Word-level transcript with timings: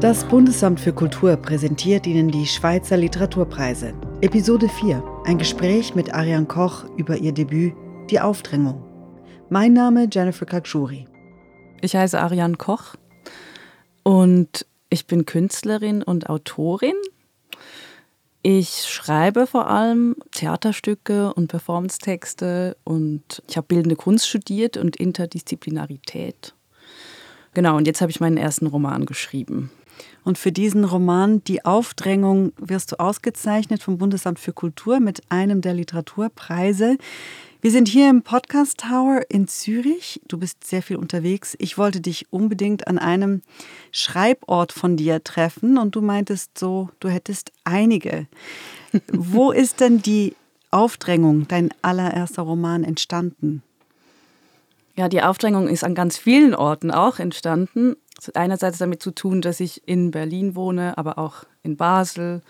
Das 0.00 0.24
Bundesamt 0.24 0.80
für 0.80 0.94
Kultur 0.94 1.36
präsentiert 1.36 2.06
Ihnen 2.06 2.30
die 2.30 2.46
Schweizer 2.46 2.96
Literaturpreise. 2.96 3.92
Episode 4.22 4.66
4. 4.66 5.04
Ein 5.26 5.36
Gespräch 5.36 5.94
mit 5.94 6.14
Ariane 6.14 6.46
Koch 6.46 6.86
über 6.96 7.18
ihr 7.18 7.32
Debüt 7.32 7.74
Die 8.08 8.18
Aufdrängung. 8.18 8.82
Mein 9.50 9.74
Name 9.74 10.08
Jennifer 10.10 10.46
Kakshuri. 10.46 11.06
Ich 11.82 11.94
heiße 11.94 12.18
Ariane 12.18 12.56
Koch 12.56 12.94
und 14.02 14.64
ich 14.88 15.06
bin 15.06 15.26
Künstlerin 15.26 16.02
und 16.02 16.30
Autorin. 16.30 16.96
Ich 18.40 18.86
schreibe 18.88 19.46
vor 19.46 19.66
allem 19.66 20.16
Theaterstücke 20.32 21.34
und 21.34 21.48
Performance-Texte 21.48 22.78
und 22.84 23.42
ich 23.46 23.58
habe 23.58 23.66
bildende 23.66 23.96
Kunst 23.96 24.26
studiert 24.26 24.78
und 24.78 24.96
Interdisziplinarität. 24.96 26.54
Genau, 27.52 27.76
und 27.76 27.86
jetzt 27.86 28.00
habe 28.00 28.10
ich 28.10 28.20
meinen 28.20 28.38
ersten 28.38 28.66
Roman 28.66 29.04
geschrieben. 29.04 29.70
Und 30.24 30.38
für 30.38 30.52
diesen 30.52 30.84
Roman 30.84 31.42
Die 31.44 31.64
Aufdrängung 31.64 32.52
wirst 32.58 32.92
du 32.92 33.00
ausgezeichnet 33.00 33.82
vom 33.82 33.98
Bundesamt 33.98 34.38
für 34.38 34.52
Kultur 34.52 35.00
mit 35.00 35.22
einem 35.30 35.60
der 35.60 35.74
Literaturpreise. 35.74 36.98
Wir 37.62 37.70
sind 37.70 37.88
hier 37.88 38.08
im 38.08 38.22
Podcast 38.22 38.78
Tower 38.78 39.20
in 39.28 39.46
Zürich. 39.46 40.20
Du 40.28 40.38
bist 40.38 40.64
sehr 40.64 40.82
viel 40.82 40.96
unterwegs. 40.96 41.56
Ich 41.58 41.76
wollte 41.76 42.00
dich 42.00 42.32
unbedingt 42.32 42.88
an 42.88 42.98
einem 42.98 43.42
Schreibort 43.92 44.72
von 44.72 44.96
dir 44.96 45.22
treffen 45.22 45.76
und 45.76 45.94
du 45.94 46.00
meintest 46.00 46.56
so, 46.58 46.88
du 47.00 47.08
hättest 47.08 47.52
einige. 47.64 48.26
Wo 49.12 49.52
ist 49.52 49.80
denn 49.80 50.00
die 50.00 50.34
Aufdrängung, 50.70 51.48
dein 51.48 51.68
allererster 51.82 52.42
Roman, 52.42 52.82
entstanden? 52.82 53.62
Ja, 54.96 55.08
die 55.08 55.22
Aufdrängung 55.22 55.68
ist 55.68 55.84
an 55.84 55.94
ganz 55.94 56.16
vielen 56.16 56.54
Orten 56.54 56.90
auch 56.90 57.18
entstanden. 57.18 57.96
Es 58.20 58.28
hat 58.28 58.36
einerseits 58.36 58.76
damit 58.76 59.02
zu 59.02 59.12
tun, 59.12 59.40
dass 59.40 59.60
ich 59.60 59.88
in 59.88 60.10
Berlin 60.10 60.54
wohne, 60.54 60.98
aber 60.98 61.16
auch 61.16 61.44
in 61.62 61.78
Basel, 61.78 62.42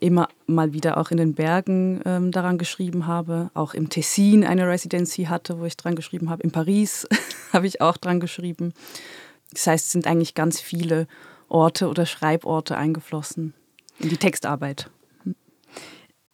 immer 0.00 0.28
mal 0.46 0.72
wieder 0.72 0.96
auch 0.96 1.10
in 1.10 1.18
den 1.18 1.34
Bergen 1.34 2.00
ähm, 2.06 2.32
daran 2.32 2.56
geschrieben 2.56 3.06
habe, 3.06 3.50
auch 3.52 3.74
im 3.74 3.90
Tessin 3.90 4.42
eine 4.42 4.66
Residency 4.66 5.24
hatte, 5.24 5.58
wo 5.58 5.66
ich 5.66 5.76
dran 5.76 5.96
geschrieben 5.96 6.30
habe, 6.30 6.42
in 6.42 6.50
Paris 6.50 7.06
habe 7.52 7.66
ich 7.66 7.82
auch 7.82 7.98
dran 7.98 8.20
geschrieben. 8.20 8.72
Das 9.52 9.66
heißt, 9.66 9.86
es 9.86 9.92
sind 9.92 10.06
eigentlich 10.06 10.34
ganz 10.34 10.60
viele 10.62 11.06
Orte 11.48 11.88
oder 11.88 12.06
Schreiborte 12.06 12.78
eingeflossen 12.78 13.52
in 13.98 14.08
die 14.08 14.16
Textarbeit. 14.16 14.90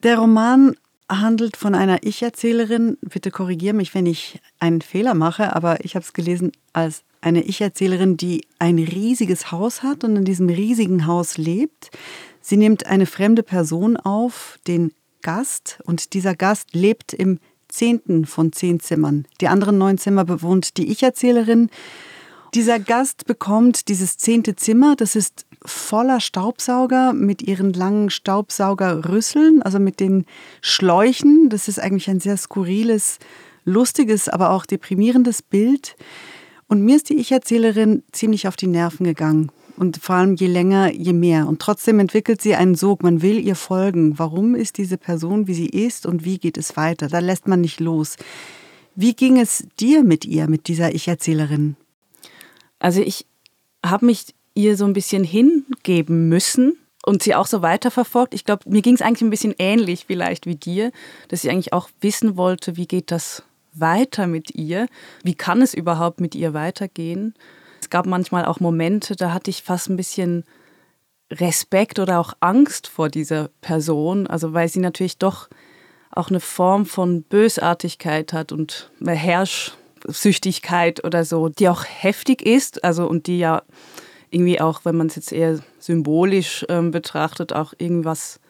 Der 0.05 0.19
Roman 0.19 0.77
handelt 1.09 1.57
von 1.57 1.75
einer 1.75 2.05
Ich-Erzählerin. 2.05 2.97
Bitte 3.01 3.33
korrigiere 3.33 3.75
mich, 3.75 3.93
wenn 3.93 4.07
ich 4.07 4.41
einen 4.61 4.83
Fehler 4.83 5.15
mache, 5.15 5.55
aber 5.55 5.85
ich 5.85 5.97
habe 5.97 6.05
es 6.05 6.13
gelesen 6.13 6.53
als 6.73 7.03
eine 7.23 7.43
Ich-Erzählerin, 7.43 8.17
die 8.17 8.45
ein 8.59 8.79
riesiges 8.79 9.51
Haus 9.51 9.83
hat 9.83 10.05
und 10.05 10.17
in 10.17 10.25
diesem 10.25 10.49
riesigen 10.49 11.07
Haus 11.07 11.39
lebt. 11.39 11.91
Sie 12.41 12.57
nimmt 12.57 12.87
eine 12.87 13.07
fremde 13.07 13.43
Person 13.43 13.97
auf, 13.97 14.59
den 14.67 14.93
Gast, 15.23 15.79
und 15.85 16.15
dieser 16.15 16.35
Gast 16.35 16.75
lebt 16.75 17.13
im 17.15 17.39
zehnten 17.69 18.27
von 18.27 18.53
zehn 18.53 18.81
Zimmern. 18.81 19.27
Die 19.41 19.49
anderen 19.49 19.79
neun 19.79 19.97
Zimmer 19.97 20.25
bewohnt 20.25 20.77
die 20.77 20.91
Ich-Erzählerin. 20.91 21.71
Dieser 22.55 22.79
Gast 22.79 23.25
bekommt 23.25 23.89
dieses 23.89 24.19
zehnte 24.19 24.55
Zimmer, 24.57 24.95
das 24.95 25.17
ist 25.17 25.47
voller 25.65 26.21
Staubsauger 26.21 27.15
mit 27.15 27.41
ihren 27.41 27.73
langen 27.73 28.11
Staubsaugerrüsseln, 28.11 29.63
also 29.63 29.79
mit 29.79 30.01
den 30.01 30.27
Schläuchen. 30.61 31.49
Das 31.49 31.69
ist 31.69 31.79
eigentlich 31.79 32.11
ein 32.11 32.21
sehr 32.21 32.37
skurriles, 32.37 33.19
lustiges, 33.65 34.29
aber 34.29 34.51
auch 34.51 34.67
deprimierendes 34.67 35.41
Bild. 35.41 35.97
Und 36.73 36.81
mir 36.87 36.97
ist 36.97 37.11
die 37.11 37.19
Ich-Erzählerin 37.19 38.03
ziemlich 38.13 38.49
auf 38.49 38.57
die 38.57 38.67
Nerven 38.67 39.05
gegangen. 39.05 39.53
Und 39.77 39.99
vor 39.99 40.15
allem 40.15 40.37
je 40.37 40.47
länger, 40.47 40.91
je 40.91 41.13
mehr. 41.13 41.47
Und 41.47 41.61
trotzdem 41.61 42.01
entwickelt 42.01 42.41
sie 42.41 42.55
einen 42.55 42.77
Sog. 42.77 43.03
Man 43.03 43.21
will 43.21 43.39
ihr 43.47 43.57
folgen. 43.57 44.19
Warum 44.19 44.55
ist 44.55 44.79
diese 44.79 44.97
Person, 44.97 45.47
wie 45.47 45.53
sie 45.53 45.69
ist 45.69 46.07
und 46.07 46.25
wie 46.25 46.39
geht 46.39 46.57
es 46.57 46.75
weiter? 46.79 47.09
Da 47.09 47.19
lässt 47.19 47.47
man 47.47 47.61
nicht 47.61 47.79
los. 47.79 48.17
Wie 48.95 49.13
ging 49.13 49.39
es 49.39 49.67
dir 49.79 50.03
mit 50.03 50.25
ihr, 50.25 50.49
mit 50.49 50.67
dieser 50.67 50.95
Ich-Erzählerin? 50.95 51.77
Also 52.79 53.03
ich 53.03 53.27
habe 53.85 54.07
mich 54.07 54.35
ihr 54.55 54.79
so 54.79 54.87
ein 54.87 54.95
bisschen 54.95 55.25
hingeben 55.25 56.31
müssen 56.31 56.79
und 57.05 57.23
sie 57.23 57.35
auch 57.35 57.49
so 57.49 57.61
weiterverfolgt. 57.61 58.33
Ich 58.33 58.47
glaube, 58.47 58.63
mir 58.71 58.81
ging 58.81 58.95
es 58.95 59.03
eigentlich 59.03 59.21
ein 59.21 59.29
bisschen 59.29 59.55
ähnlich 59.59 60.07
vielleicht 60.07 60.47
wie 60.47 60.57
dir, 60.57 60.91
dass 61.29 61.45
ich 61.45 61.51
eigentlich 61.51 61.75
auch 61.75 61.91
wissen 62.01 62.39
wollte, 62.39 62.79
wie 62.79 62.87
geht 62.87 63.11
das 63.11 63.43
weiter 63.75 64.27
mit 64.27 64.55
ihr? 64.55 64.87
Wie 65.23 65.35
kann 65.35 65.63
es 65.63 65.75
überhaupt 65.75 66.21
mit 66.21 66.35
ihr 66.35 66.55
weitergehen? 66.55 67.35
Es 67.81 67.91
gab 67.91 68.07
manchmal 68.07 68.45
auch 68.45 68.61
Momente, 68.61 69.17
da 69.17 69.33
hatte 69.33 69.51
ich 69.51 69.63
fast 69.63 69.91
ein 69.91 69.97
bisschen 69.97 70.45
Respekt 71.31 71.99
oder 71.99 72.21
auch 72.21 72.35
Angst 72.41 72.87
vor 72.87 73.09
dieser 73.09 73.49
Person, 73.61 74.27
also 74.27 74.53
weil 74.53 74.69
sie 74.69 74.81
natürlich 74.81 75.19
doch 75.19 75.49
auch 76.11 76.29
eine 76.29 76.41
Form 76.41 76.85
von 76.85 77.23
Bösartigkeit 77.23 78.33
hat 78.33 78.53
und 78.53 78.91
Herrschsüchtigkeit 79.05 81.05
oder 81.05 81.25
so, 81.25 81.49
die 81.49 81.69
auch 81.69 81.85
heftig 81.87 82.43
ist, 82.43 82.85
also 82.85 83.07
und 83.07 83.27
die 83.27 83.39
ja 83.39 83.63
irgendwie 84.31 84.61
auch, 84.61 84.85
wenn 84.85 84.97
man 84.97 85.07
es 85.07 85.17
jetzt 85.17 85.33
eher 85.33 85.61
symbolisch 85.79 86.67
ähm, 86.69 86.91
betrachtet, 86.91 87.53
auch 87.53 87.73
irgendwas 87.79 88.41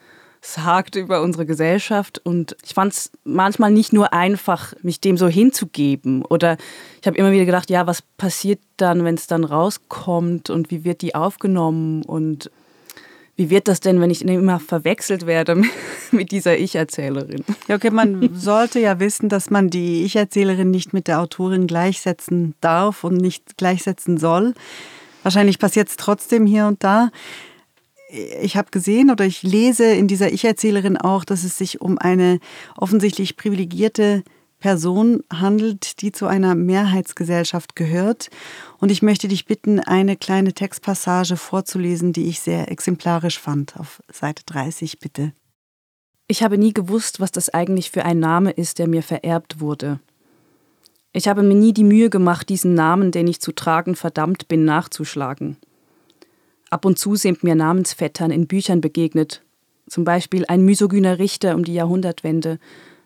sagt 0.44 0.96
über 0.96 1.22
unsere 1.22 1.46
Gesellschaft. 1.46 2.20
Und 2.24 2.56
ich 2.64 2.74
fand 2.74 2.92
es 2.92 3.12
manchmal 3.24 3.70
nicht 3.70 3.92
nur 3.92 4.12
einfach, 4.12 4.74
mich 4.82 5.00
dem 5.00 5.16
so 5.16 5.28
hinzugeben. 5.28 6.24
Oder 6.24 6.56
ich 7.00 7.06
habe 7.06 7.16
immer 7.16 7.30
wieder 7.30 7.46
gedacht, 7.46 7.70
ja, 7.70 7.86
was 7.86 8.02
passiert 8.02 8.60
dann, 8.76 9.04
wenn 9.04 9.14
es 9.14 9.28
dann 9.28 9.44
rauskommt 9.44 10.50
und 10.50 10.70
wie 10.70 10.84
wird 10.84 11.00
die 11.00 11.14
aufgenommen 11.14 12.02
und 12.02 12.50
wie 13.36 13.48
wird 13.48 13.66
das 13.66 13.80
denn, 13.80 14.00
wenn 14.00 14.10
ich 14.10 14.24
immer 14.24 14.60
verwechselt 14.60 15.26
werde 15.26 15.62
mit 16.10 16.32
dieser 16.32 16.58
Ich-Erzählerin? 16.58 17.44
Ja, 17.68 17.76
okay, 17.76 17.90
man 17.90 18.30
sollte 18.34 18.80
ja 18.80 18.98
wissen, 18.98 19.28
dass 19.28 19.48
man 19.48 19.70
die 19.70 20.02
Ich-Erzählerin 20.02 20.70
nicht 20.70 20.92
mit 20.92 21.06
der 21.06 21.20
Autorin 21.20 21.68
gleichsetzen 21.68 22.54
darf 22.60 23.04
und 23.04 23.16
nicht 23.16 23.56
gleichsetzen 23.56 24.18
soll. 24.18 24.54
Wahrscheinlich 25.22 25.60
passiert 25.60 25.88
es 25.88 25.96
trotzdem 25.96 26.46
hier 26.46 26.66
und 26.66 26.82
da 26.82 27.10
ich 28.12 28.56
habe 28.56 28.70
gesehen 28.70 29.10
oder 29.10 29.24
ich 29.24 29.42
lese 29.42 29.86
in 29.86 30.06
dieser 30.06 30.32
Ich-Erzählerin 30.32 30.98
auch, 30.98 31.24
dass 31.24 31.44
es 31.44 31.56
sich 31.56 31.80
um 31.80 31.98
eine 31.98 32.40
offensichtlich 32.76 33.36
privilegierte 33.36 34.22
Person 34.58 35.24
handelt, 35.32 36.02
die 36.02 36.12
zu 36.12 36.26
einer 36.26 36.54
Mehrheitsgesellschaft 36.54 37.74
gehört. 37.74 38.28
Und 38.78 38.90
ich 38.90 39.02
möchte 39.02 39.28
dich 39.28 39.46
bitten, 39.46 39.80
eine 39.80 40.16
kleine 40.16 40.52
Textpassage 40.52 41.36
vorzulesen, 41.36 42.12
die 42.12 42.28
ich 42.28 42.40
sehr 42.40 42.70
exemplarisch 42.70 43.40
fand. 43.40 43.76
Auf 43.78 44.02
Seite 44.12 44.42
30, 44.44 44.98
bitte. 44.98 45.32
Ich 46.28 46.42
habe 46.42 46.58
nie 46.58 46.72
gewusst, 46.72 47.18
was 47.18 47.32
das 47.32 47.48
eigentlich 47.48 47.90
für 47.90 48.04
ein 48.04 48.20
Name 48.20 48.50
ist, 48.50 48.78
der 48.78 48.88
mir 48.88 49.02
vererbt 49.02 49.58
wurde. 49.58 50.00
Ich 51.12 51.28
habe 51.28 51.42
mir 51.42 51.54
nie 51.54 51.72
die 51.72 51.84
Mühe 51.84 52.10
gemacht, 52.10 52.48
diesen 52.48 52.74
Namen, 52.74 53.10
den 53.10 53.26
ich 53.26 53.40
zu 53.40 53.52
tragen 53.52 53.96
verdammt 53.96 54.48
bin, 54.48 54.64
nachzuschlagen. 54.64 55.56
Ab 56.72 56.86
und 56.86 56.98
zu 56.98 57.16
sind 57.16 57.44
mir 57.44 57.54
Namensvettern 57.54 58.30
in 58.30 58.46
Büchern 58.46 58.80
begegnet. 58.80 59.42
Zum 59.88 60.04
Beispiel 60.04 60.46
ein 60.48 60.64
misogyner 60.64 61.18
Richter 61.18 61.54
um 61.54 61.66
die 61.66 61.74
Jahrhundertwende, 61.74 62.58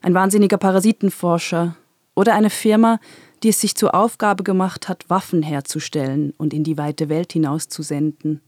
ein 0.02 0.14
wahnsinniger 0.14 0.56
Parasitenforscher 0.56 1.76
oder 2.14 2.36
eine 2.36 2.50
Firma, 2.50 3.00
die 3.42 3.48
es 3.48 3.60
sich 3.60 3.74
zur 3.74 3.92
Aufgabe 3.92 4.44
gemacht 4.44 4.88
hat, 4.88 5.10
Waffen 5.10 5.42
herzustellen 5.42 6.32
und 6.38 6.54
in 6.54 6.62
die 6.62 6.78
weite 6.78 7.08
Welt 7.08 7.32
hinauszusenden. 7.32 8.40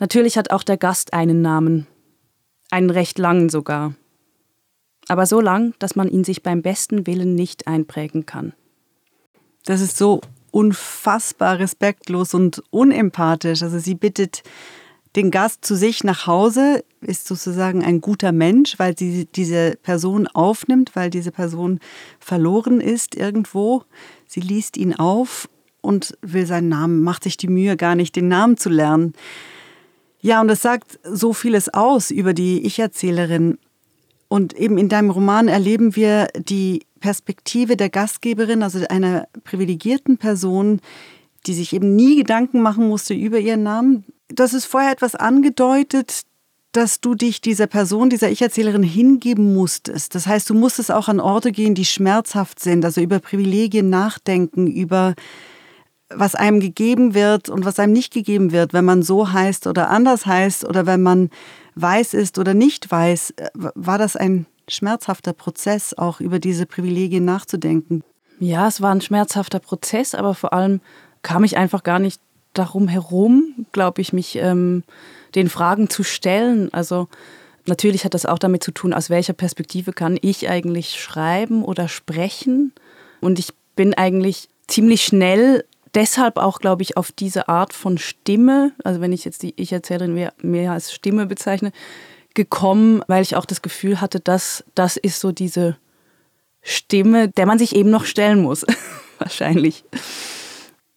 Natürlich 0.00 0.36
hat 0.36 0.50
auch 0.50 0.64
der 0.64 0.76
Gast 0.76 1.12
einen 1.12 1.40
Namen, 1.40 1.86
einen 2.72 2.90
recht 2.90 3.16
langen 3.16 3.48
sogar, 3.48 3.94
aber 5.06 5.24
so 5.24 5.40
lang, 5.40 5.72
dass 5.78 5.94
man 5.94 6.08
ihn 6.08 6.24
sich 6.24 6.42
beim 6.42 6.62
besten 6.62 7.06
Willen 7.06 7.36
nicht 7.36 7.68
einprägen 7.68 8.26
kann. 8.26 8.54
Das 9.66 9.80
ist 9.80 9.96
so 9.96 10.20
unfassbar 10.52 11.58
respektlos 11.58 12.34
und 12.34 12.62
unempathisch. 12.70 13.62
Also 13.62 13.78
sie 13.78 13.94
bittet 13.94 14.42
den 15.16 15.30
Gast 15.30 15.64
zu 15.64 15.74
sich 15.74 16.04
nach 16.04 16.26
Hause, 16.26 16.84
ist 17.00 17.26
sozusagen 17.26 17.84
ein 17.84 18.00
guter 18.00 18.32
Mensch, 18.32 18.78
weil 18.78 18.96
sie 18.96 19.26
diese 19.26 19.76
Person 19.82 20.26
aufnimmt, 20.28 20.94
weil 20.94 21.10
diese 21.10 21.32
Person 21.32 21.80
verloren 22.20 22.80
ist 22.80 23.16
irgendwo. 23.16 23.82
Sie 24.26 24.40
liest 24.40 24.76
ihn 24.76 24.94
auf 24.94 25.48
und 25.80 26.16
will 26.22 26.46
seinen 26.46 26.68
Namen, 26.68 27.02
macht 27.02 27.24
sich 27.24 27.36
die 27.36 27.48
Mühe 27.48 27.76
gar 27.76 27.94
nicht, 27.94 28.14
den 28.14 28.28
Namen 28.28 28.56
zu 28.56 28.68
lernen. 28.68 29.14
Ja, 30.20 30.40
und 30.40 30.48
das 30.48 30.62
sagt 30.62 31.00
so 31.02 31.32
vieles 31.32 31.72
aus 31.72 32.10
über 32.10 32.34
die 32.34 32.64
Ich-Erzählerin. 32.66 33.58
Und 34.32 34.56
eben 34.56 34.78
in 34.78 34.88
deinem 34.88 35.10
Roman 35.10 35.48
erleben 35.48 35.96
wir 35.96 36.28
die 36.38 36.86
Perspektive 37.00 37.76
der 37.76 37.90
Gastgeberin, 37.90 38.62
also 38.62 38.78
einer 38.88 39.26
privilegierten 39.42 40.18
Person, 40.18 40.80
die 41.48 41.52
sich 41.52 41.72
eben 41.72 41.96
nie 41.96 42.14
Gedanken 42.14 42.62
machen 42.62 42.88
musste 42.88 43.12
über 43.12 43.40
ihren 43.40 43.64
Namen. 43.64 44.04
Das 44.28 44.54
ist 44.54 44.66
vorher 44.66 44.92
etwas 44.92 45.16
angedeutet, 45.16 46.22
dass 46.70 47.00
du 47.00 47.16
dich 47.16 47.40
dieser 47.40 47.66
Person, 47.66 48.08
dieser 48.08 48.30
Ich-Erzählerin 48.30 48.84
hingeben 48.84 49.52
musstest. 49.52 50.14
Das 50.14 50.28
heißt, 50.28 50.48
du 50.48 50.54
musstest 50.54 50.92
auch 50.92 51.08
an 51.08 51.18
Orte 51.18 51.50
gehen, 51.50 51.74
die 51.74 51.84
schmerzhaft 51.84 52.60
sind, 52.60 52.84
also 52.84 53.00
über 53.00 53.18
Privilegien 53.18 53.90
nachdenken, 53.90 54.68
über 54.68 55.16
was 56.08 56.36
einem 56.36 56.60
gegeben 56.60 57.14
wird 57.14 57.48
und 57.48 57.64
was 57.64 57.80
einem 57.80 57.92
nicht 57.92 58.12
gegeben 58.12 58.52
wird, 58.52 58.74
wenn 58.74 58.84
man 58.84 59.02
so 59.02 59.32
heißt 59.32 59.66
oder 59.66 59.90
anders 59.90 60.24
heißt 60.24 60.64
oder 60.64 60.86
wenn 60.86 61.02
man 61.02 61.30
weiß 61.80 62.14
ist 62.14 62.38
oder 62.38 62.54
nicht 62.54 62.90
weiß. 62.90 63.34
War 63.54 63.98
das 63.98 64.16
ein 64.16 64.46
schmerzhafter 64.68 65.32
Prozess, 65.32 65.94
auch 65.96 66.20
über 66.20 66.38
diese 66.38 66.66
Privilegien 66.66 67.24
nachzudenken? 67.24 68.02
Ja, 68.38 68.68
es 68.68 68.80
war 68.80 68.92
ein 68.92 69.00
schmerzhafter 69.00 69.58
Prozess, 69.58 70.14
aber 70.14 70.34
vor 70.34 70.52
allem 70.52 70.80
kam 71.22 71.44
ich 71.44 71.56
einfach 71.56 71.82
gar 71.82 71.98
nicht 71.98 72.20
darum 72.54 72.88
herum, 72.88 73.66
glaube 73.72 74.00
ich, 74.00 74.12
mich 74.12 74.36
ähm, 74.36 74.82
den 75.34 75.48
Fragen 75.48 75.90
zu 75.90 76.02
stellen. 76.02 76.72
Also 76.72 77.08
natürlich 77.66 78.04
hat 78.04 78.14
das 78.14 78.26
auch 78.26 78.38
damit 78.38 78.64
zu 78.64 78.72
tun, 78.72 78.92
aus 78.92 79.10
welcher 79.10 79.34
Perspektive 79.34 79.92
kann 79.92 80.18
ich 80.20 80.48
eigentlich 80.48 81.00
schreiben 81.00 81.62
oder 81.64 81.88
sprechen. 81.88 82.72
Und 83.20 83.38
ich 83.38 83.52
bin 83.76 83.94
eigentlich 83.94 84.48
ziemlich 84.66 85.04
schnell 85.04 85.64
deshalb 85.94 86.36
auch, 86.36 86.58
glaube 86.58 86.82
ich, 86.82 86.96
auf 86.96 87.12
diese 87.12 87.48
Art 87.48 87.72
von 87.72 87.98
Stimme, 87.98 88.72
also 88.84 89.00
wenn 89.00 89.12
ich 89.12 89.24
jetzt 89.24 89.42
die 89.42 89.54
Ich-Erzählerin 89.56 90.30
mehr, 90.42 90.72
als 90.72 90.92
Stimme 90.92 91.26
bezeichne, 91.26 91.72
gekommen, 92.34 93.02
weil 93.08 93.22
ich 93.22 93.36
auch 93.36 93.44
das 93.44 93.62
Gefühl 93.62 94.00
hatte, 94.00 94.20
dass 94.20 94.64
das 94.74 94.96
ist 94.96 95.20
so 95.20 95.32
diese 95.32 95.76
Stimme, 96.62 97.28
der 97.28 97.46
man 97.46 97.58
sich 97.58 97.74
eben 97.74 97.90
noch 97.90 98.04
stellen 98.04 98.42
muss, 98.42 98.64
wahrscheinlich. 99.18 99.84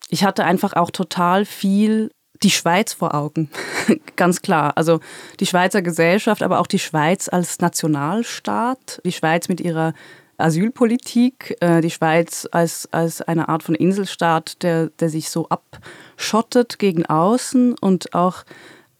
Ich 0.10 0.24
hatte 0.24 0.46
einfach 0.46 0.74
auch 0.74 0.92
total 0.92 1.46
viel 1.46 2.12
die 2.44 2.52
Schweiz 2.52 2.94
vor 2.94 3.16
Augen, 3.16 3.50
ganz 4.16 4.42
klar. 4.42 4.74
Also 4.76 5.00
die 5.40 5.46
Schweizer 5.46 5.82
Gesellschaft, 5.82 6.44
aber 6.44 6.60
auch 6.60 6.68
die 6.68 6.80
Schweiz 6.80 7.30
als 7.30 7.60
Nationalstaat, 7.60 9.02
die 9.06 9.12
Schweiz 9.12 9.48
mit 9.48 9.62
ihrer 9.62 9.94
Asylpolitik, 10.44 11.56
äh, 11.62 11.82
die 11.82 11.90
Schweiz 11.90 12.48
als, 12.52 12.90
als 12.92 13.22
eine 13.22 13.50
Art 13.50 13.64
von 13.64 13.76
Inselstaat, 13.76 14.62
der, 14.62 14.88
der 15.00 15.10
sich 15.10 15.30
so 15.30 15.48
abschottet 15.50 16.80
gegen 16.80 17.06
außen 17.06 17.76
und 17.80 18.14
auch 18.14 18.44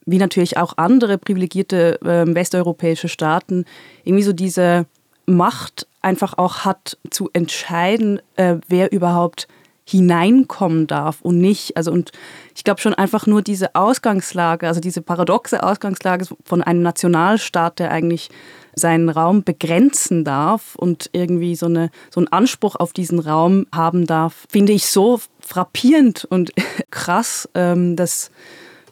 wie 0.06 0.18
natürlich 0.18 0.58
auch 0.58 0.78
andere 0.78 1.18
privilegierte 1.18 2.00
äh, 2.02 2.34
westeuropäische 2.34 3.10
Staaten, 3.10 3.66
irgendwie 4.04 4.24
so 4.24 4.34
diese 4.34 4.86
Macht 5.26 5.88
einfach 6.02 6.38
auch 6.38 6.60
hat 6.60 6.98
zu 7.10 7.30
entscheiden, 7.34 8.22
äh, 8.36 8.58
wer 8.68 8.92
überhaupt 8.92 9.48
hineinkommen 9.86 10.88
darf 10.88 11.22
und 11.22 11.40
nicht. 11.40 11.76
Also 11.76 11.92
und 11.92 12.12
ich 12.56 12.64
glaube 12.64 12.82
schon 12.82 12.94
einfach 12.94 13.28
nur 13.28 13.42
diese 13.42 13.76
Ausgangslage, 13.76 14.68
also 14.68 14.80
diese 14.80 15.02
paradoxe 15.02 15.62
Ausgangslage 15.62 16.26
von 16.44 16.62
einem 16.64 16.82
Nationalstaat, 16.82 17.80
der 17.80 17.92
eigentlich 17.92 18.30
seinen 18.76 19.10
Raum 19.10 19.44
begrenzen 19.44 20.24
darf 20.24 20.76
und 20.76 21.10
irgendwie 21.14 21.56
so, 21.56 21.68
eine, 21.68 21.90
so 22.10 22.20
einen 22.20 22.28
Anspruch 22.28 22.76
auf 22.76 22.94
diesen 22.94 23.20
Raum 23.20 23.68
haben 23.74 24.06
darf, 24.06 24.46
finde 24.50 24.74
ich 24.74 24.88
so 24.88 25.20
frappierend 25.40 26.26
und 26.26 26.52
krass, 26.92 27.50
ähm, 27.54 27.96
dass 27.96 28.32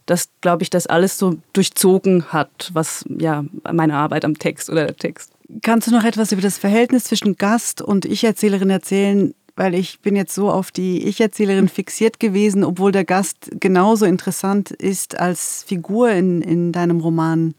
das, 0.05 0.29
glaube 0.41 0.63
ich, 0.63 0.69
das 0.69 0.87
alles 0.87 1.17
so 1.17 1.37
durchzogen 1.53 2.33
hat, 2.33 2.71
was 2.73 3.05
ja 3.07 3.45
meine 3.71 3.95
Arbeit 3.95 4.25
am 4.25 4.37
Text 4.37 4.69
oder 4.69 4.85
der 4.85 4.95
Text. 4.95 5.31
Kannst 5.61 5.87
du 5.87 5.91
noch 5.91 6.03
etwas 6.03 6.31
über 6.31 6.41
das 6.41 6.57
Verhältnis 6.57 7.05
zwischen 7.05 7.35
Gast 7.35 7.81
und 7.81 8.05
Ich-Erzählerin 8.05 8.69
erzählen? 8.69 9.33
Weil 9.55 9.73
ich 9.75 9.99
bin 9.99 10.15
jetzt 10.15 10.33
so 10.33 10.49
auf 10.49 10.71
die 10.71 11.05
Ich-Erzählerin 11.07 11.67
fixiert 11.67 12.19
gewesen, 12.19 12.63
obwohl 12.63 12.91
der 12.91 13.03
Gast 13.03 13.51
genauso 13.59 14.05
interessant 14.05 14.71
ist 14.71 15.19
als 15.19 15.63
Figur 15.63 16.09
in, 16.11 16.41
in 16.41 16.71
deinem 16.71 17.01
Roman. 17.01 17.53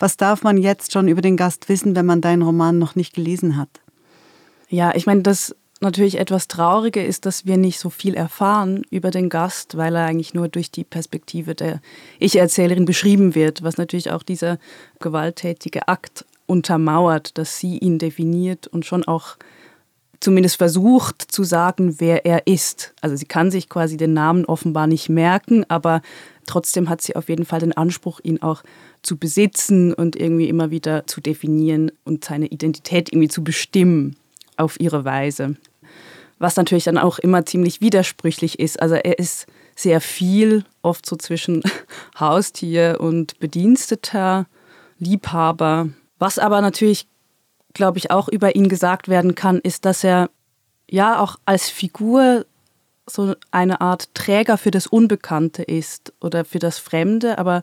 Was 0.00 0.16
darf 0.16 0.42
man 0.42 0.56
jetzt 0.56 0.92
schon 0.92 1.06
über 1.06 1.20
den 1.20 1.36
Gast 1.36 1.68
wissen, 1.68 1.94
wenn 1.94 2.06
man 2.06 2.20
deinen 2.20 2.42
Roman 2.42 2.78
noch 2.78 2.96
nicht 2.96 3.14
gelesen 3.14 3.56
hat? 3.56 3.68
Ja, 4.68 4.94
ich 4.94 5.06
meine, 5.06 5.22
das 5.22 5.54
natürlich 5.80 6.18
etwas 6.18 6.48
Traurige 6.48 7.04
ist, 7.04 7.26
dass 7.26 7.46
wir 7.46 7.56
nicht 7.56 7.78
so 7.78 7.90
viel 7.90 8.14
erfahren 8.14 8.82
über 8.90 9.10
den 9.10 9.28
Gast, 9.28 9.76
weil 9.76 9.94
er 9.94 10.06
eigentlich 10.06 10.34
nur 10.34 10.48
durch 10.48 10.70
die 10.70 10.84
Perspektive 10.84 11.54
der 11.54 11.80
Ich-Erzählerin 12.18 12.86
beschrieben 12.86 13.34
wird, 13.34 13.62
was 13.62 13.76
natürlich 13.76 14.10
auch 14.10 14.22
dieser 14.22 14.58
gewalttätige 15.00 15.86
Akt 15.86 16.24
untermauert, 16.46 17.36
dass 17.38 17.58
sie 17.58 17.78
ihn 17.78 17.98
definiert 17.98 18.66
und 18.66 18.84
schon 18.86 19.04
auch 19.04 19.36
zumindest 20.20 20.56
versucht 20.56 21.22
zu 21.22 21.44
sagen, 21.44 21.96
wer 21.98 22.26
er 22.26 22.46
ist. 22.46 22.94
Also 23.00 23.16
sie 23.16 23.24
kann 23.24 23.50
sich 23.50 23.68
quasi 23.68 23.96
den 23.96 24.12
Namen 24.12 24.44
offenbar 24.44 24.86
nicht 24.86 25.08
merken, 25.08 25.64
aber 25.68 26.02
trotzdem 26.50 26.88
hat 26.88 27.00
sie 27.00 27.16
auf 27.16 27.28
jeden 27.28 27.44
Fall 27.44 27.60
den 27.60 27.76
Anspruch, 27.76 28.20
ihn 28.22 28.42
auch 28.42 28.62
zu 29.02 29.16
besitzen 29.16 29.94
und 29.94 30.16
irgendwie 30.16 30.48
immer 30.48 30.70
wieder 30.70 31.06
zu 31.06 31.20
definieren 31.20 31.92
und 32.04 32.24
seine 32.24 32.46
Identität 32.46 33.12
irgendwie 33.12 33.28
zu 33.28 33.42
bestimmen 33.42 34.16
auf 34.56 34.78
ihre 34.78 35.04
Weise 35.04 35.56
was 36.40 36.56
natürlich 36.56 36.84
dann 36.84 36.98
auch 36.98 37.20
immer 37.20 37.46
ziemlich 37.46 37.80
widersprüchlich 37.80 38.58
ist. 38.58 38.82
Also 38.82 38.96
er 38.96 39.18
ist 39.18 39.46
sehr 39.76 40.00
viel, 40.00 40.64
oft 40.82 41.06
so 41.06 41.14
zwischen 41.14 41.62
Haustier 42.18 42.96
und 42.98 43.38
Bediensteter, 43.38 44.46
Liebhaber. 44.98 45.90
Was 46.18 46.38
aber 46.38 46.62
natürlich, 46.62 47.06
glaube 47.74 47.98
ich, 47.98 48.10
auch 48.10 48.28
über 48.28 48.56
ihn 48.56 48.68
gesagt 48.68 49.08
werden 49.08 49.34
kann, 49.34 49.58
ist, 49.58 49.84
dass 49.84 50.02
er 50.02 50.30
ja 50.90 51.20
auch 51.20 51.36
als 51.44 51.68
Figur 51.68 52.46
so 53.10 53.34
eine 53.50 53.80
Art 53.80 54.14
Träger 54.14 54.58
für 54.58 54.70
das 54.70 54.86
Unbekannte 54.86 55.62
ist 55.62 56.12
oder 56.20 56.44
für 56.44 56.58
das 56.58 56.78
Fremde, 56.78 57.38
aber 57.38 57.62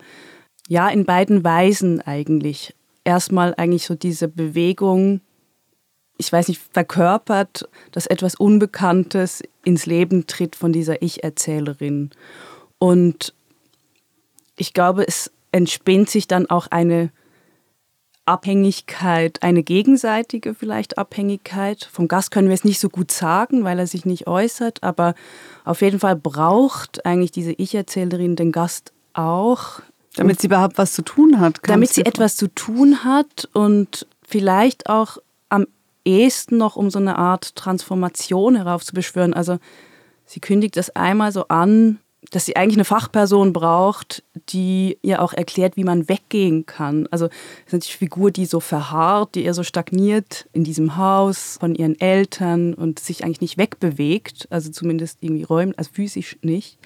ja, 0.68 0.90
in 0.90 1.06
beiden 1.06 1.44
Weisen 1.44 2.02
eigentlich. 2.02 2.74
Erstmal 3.04 3.56
eigentlich 3.56 3.86
so 3.86 3.96
diese 3.96 4.28
Bewegung 4.28 5.22
ich 6.18 6.32
weiß 6.32 6.48
nicht, 6.48 6.62
verkörpert, 6.74 7.70
dass 7.92 8.08
etwas 8.08 8.36
Unbekanntes 8.36 9.44
ins 9.64 9.86
Leben 9.86 10.28
tritt 10.28 10.56
von 10.56 10.74
dieser 10.74 11.02
Ich-Erzählerin. 11.02 12.10
Und 12.80 13.34
ich 14.56 14.74
glaube, 14.74 15.08
es 15.08 15.32
entspinnt 15.52 16.10
sich 16.10 16.28
dann 16.28 16.50
auch 16.50 16.68
eine 16.68 17.12
Abhängigkeit, 18.28 19.42
eine 19.42 19.64
gegenseitige 19.64 20.54
vielleicht 20.54 20.98
Abhängigkeit. 20.98 21.88
Vom 21.92 22.08
Gast 22.08 22.32
können 22.32 22.48
wir 22.48 22.56
es 22.56 22.64
nicht 22.64 22.80
so 22.80 22.90
gut 22.90 23.12
sagen, 23.12 23.64
weil 23.64 23.80
er 23.80 23.88
sich 23.88 24.06
nicht 24.06 24.28
äußert, 24.28 24.84
aber 24.84 25.16
auf 25.66 25.82
jeden 25.82 26.00
Fall 26.00 26.16
braucht 26.16 27.06
eigentlich 27.06 27.32
diese 27.32 27.54
Ich-Erzählerin 27.54 28.36
den 28.36 28.52
Gast 28.52 28.92
auch. 29.14 29.82
Damit 30.16 30.42
sie 30.42 30.48
überhaupt 30.48 30.78
was 30.78 30.94
zu 30.94 31.04
tun 31.04 31.40
hat. 31.40 31.60
Damit 31.64 31.90
sie 31.90 32.06
etwas 32.06 32.36
zu 32.36 32.48
tun 32.48 33.04
hat 33.04 33.48
und 33.54 34.08
vielleicht 34.24 34.90
auch 34.90 35.18
ehesten 36.08 36.58
noch, 36.58 36.76
um 36.78 36.90
so 36.90 37.00
eine 37.00 37.18
Art 37.18 37.56
Transformation 37.56 38.56
heraufzubeschwören. 38.56 39.34
Also 39.34 39.60
sie 40.26 40.40
kündigt 40.40 40.78
das 40.78 40.90
einmal 40.96 41.32
so 41.32 41.50
an, 41.50 42.00
dass 42.32 42.46
sie 42.46 42.56
eigentlich 42.56 42.78
eine 42.78 42.86
Fachperson 42.86 43.54
braucht, 43.54 44.24
die 44.50 44.98
ihr 45.02 45.22
auch 45.22 45.34
erklärt, 45.34 45.78
wie 45.78 45.84
man 45.84 46.10
weggehen 46.10 46.66
kann. 46.66 47.08
Also 47.12 47.28
das 47.28 47.36
ist 47.68 47.74
natürlich 47.74 47.94
eine 47.96 48.00
Figur, 48.00 48.32
die 48.32 48.46
so 48.46 48.60
verharrt, 48.60 49.36
die 49.36 49.44
eher 49.44 49.54
so 49.54 49.64
stagniert 49.64 50.48
in 50.54 50.64
diesem 50.64 50.98
Haus 50.98 51.58
von 51.60 51.76
ihren 51.76 52.00
Eltern 52.00 52.74
und 52.74 53.00
sich 53.00 53.24
eigentlich 53.24 53.42
nicht 53.42 53.58
wegbewegt, 53.58 54.48
also 54.50 54.72
zumindest 54.72 55.20
irgendwie 55.22 55.44
räumlich, 55.44 55.78
also 55.78 55.92
physisch 55.94 56.38
nicht 56.42 56.78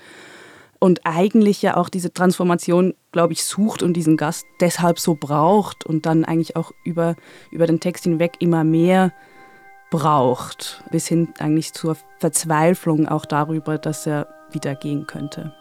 und 0.83 1.01
eigentlich 1.03 1.61
ja 1.61 1.77
auch 1.77 1.89
diese 1.89 2.11
Transformation, 2.11 2.95
glaube 3.11 3.33
ich, 3.33 3.43
sucht 3.43 3.83
und 3.83 3.93
diesen 3.93 4.17
Gast 4.17 4.45
deshalb 4.61 4.97
so 4.97 5.13
braucht 5.13 5.85
und 5.85 6.07
dann 6.07 6.25
eigentlich 6.25 6.55
auch 6.55 6.71
über, 6.83 7.15
über 7.51 7.67
den 7.67 7.79
Text 7.79 8.05
hinweg 8.05 8.33
immer 8.39 8.63
mehr 8.63 9.13
braucht, 9.91 10.83
bis 10.89 11.07
hin 11.07 11.27
eigentlich 11.37 11.73
zur 11.73 11.97
Verzweiflung 12.17 13.07
auch 13.07 13.27
darüber, 13.27 13.77
dass 13.77 14.07
er 14.07 14.27
wieder 14.53 14.75
gehen 14.75 15.07
könnte. 15.07 15.53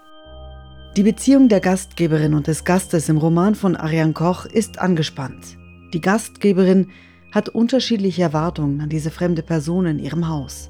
Die 0.96 1.02
Beziehung 1.04 1.48
der 1.48 1.60
Gastgeberin 1.60 2.34
und 2.34 2.46
des 2.46 2.64
Gastes 2.64 3.08
im 3.08 3.16
Roman 3.16 3.54
von 3.54 3.76
Ariane 3.76 4.12
Koch 4.12 4.44
ist 4.44 4.80
angespannt. 4.80 5.56
Die 5.94 6.00
Gastgeberin 6.00 6.88
hat 7.32 7.48
unterschiedliche 7.48 8.22
Erwartungen 8.22 8.80
an 8.80 8.88
diese 8.88 9.10
fremde 9.10 9.42
Person 9.42 9.86
in 9.86 9.98
ihrem 9.98 10.28
Haus. 10.28 10.68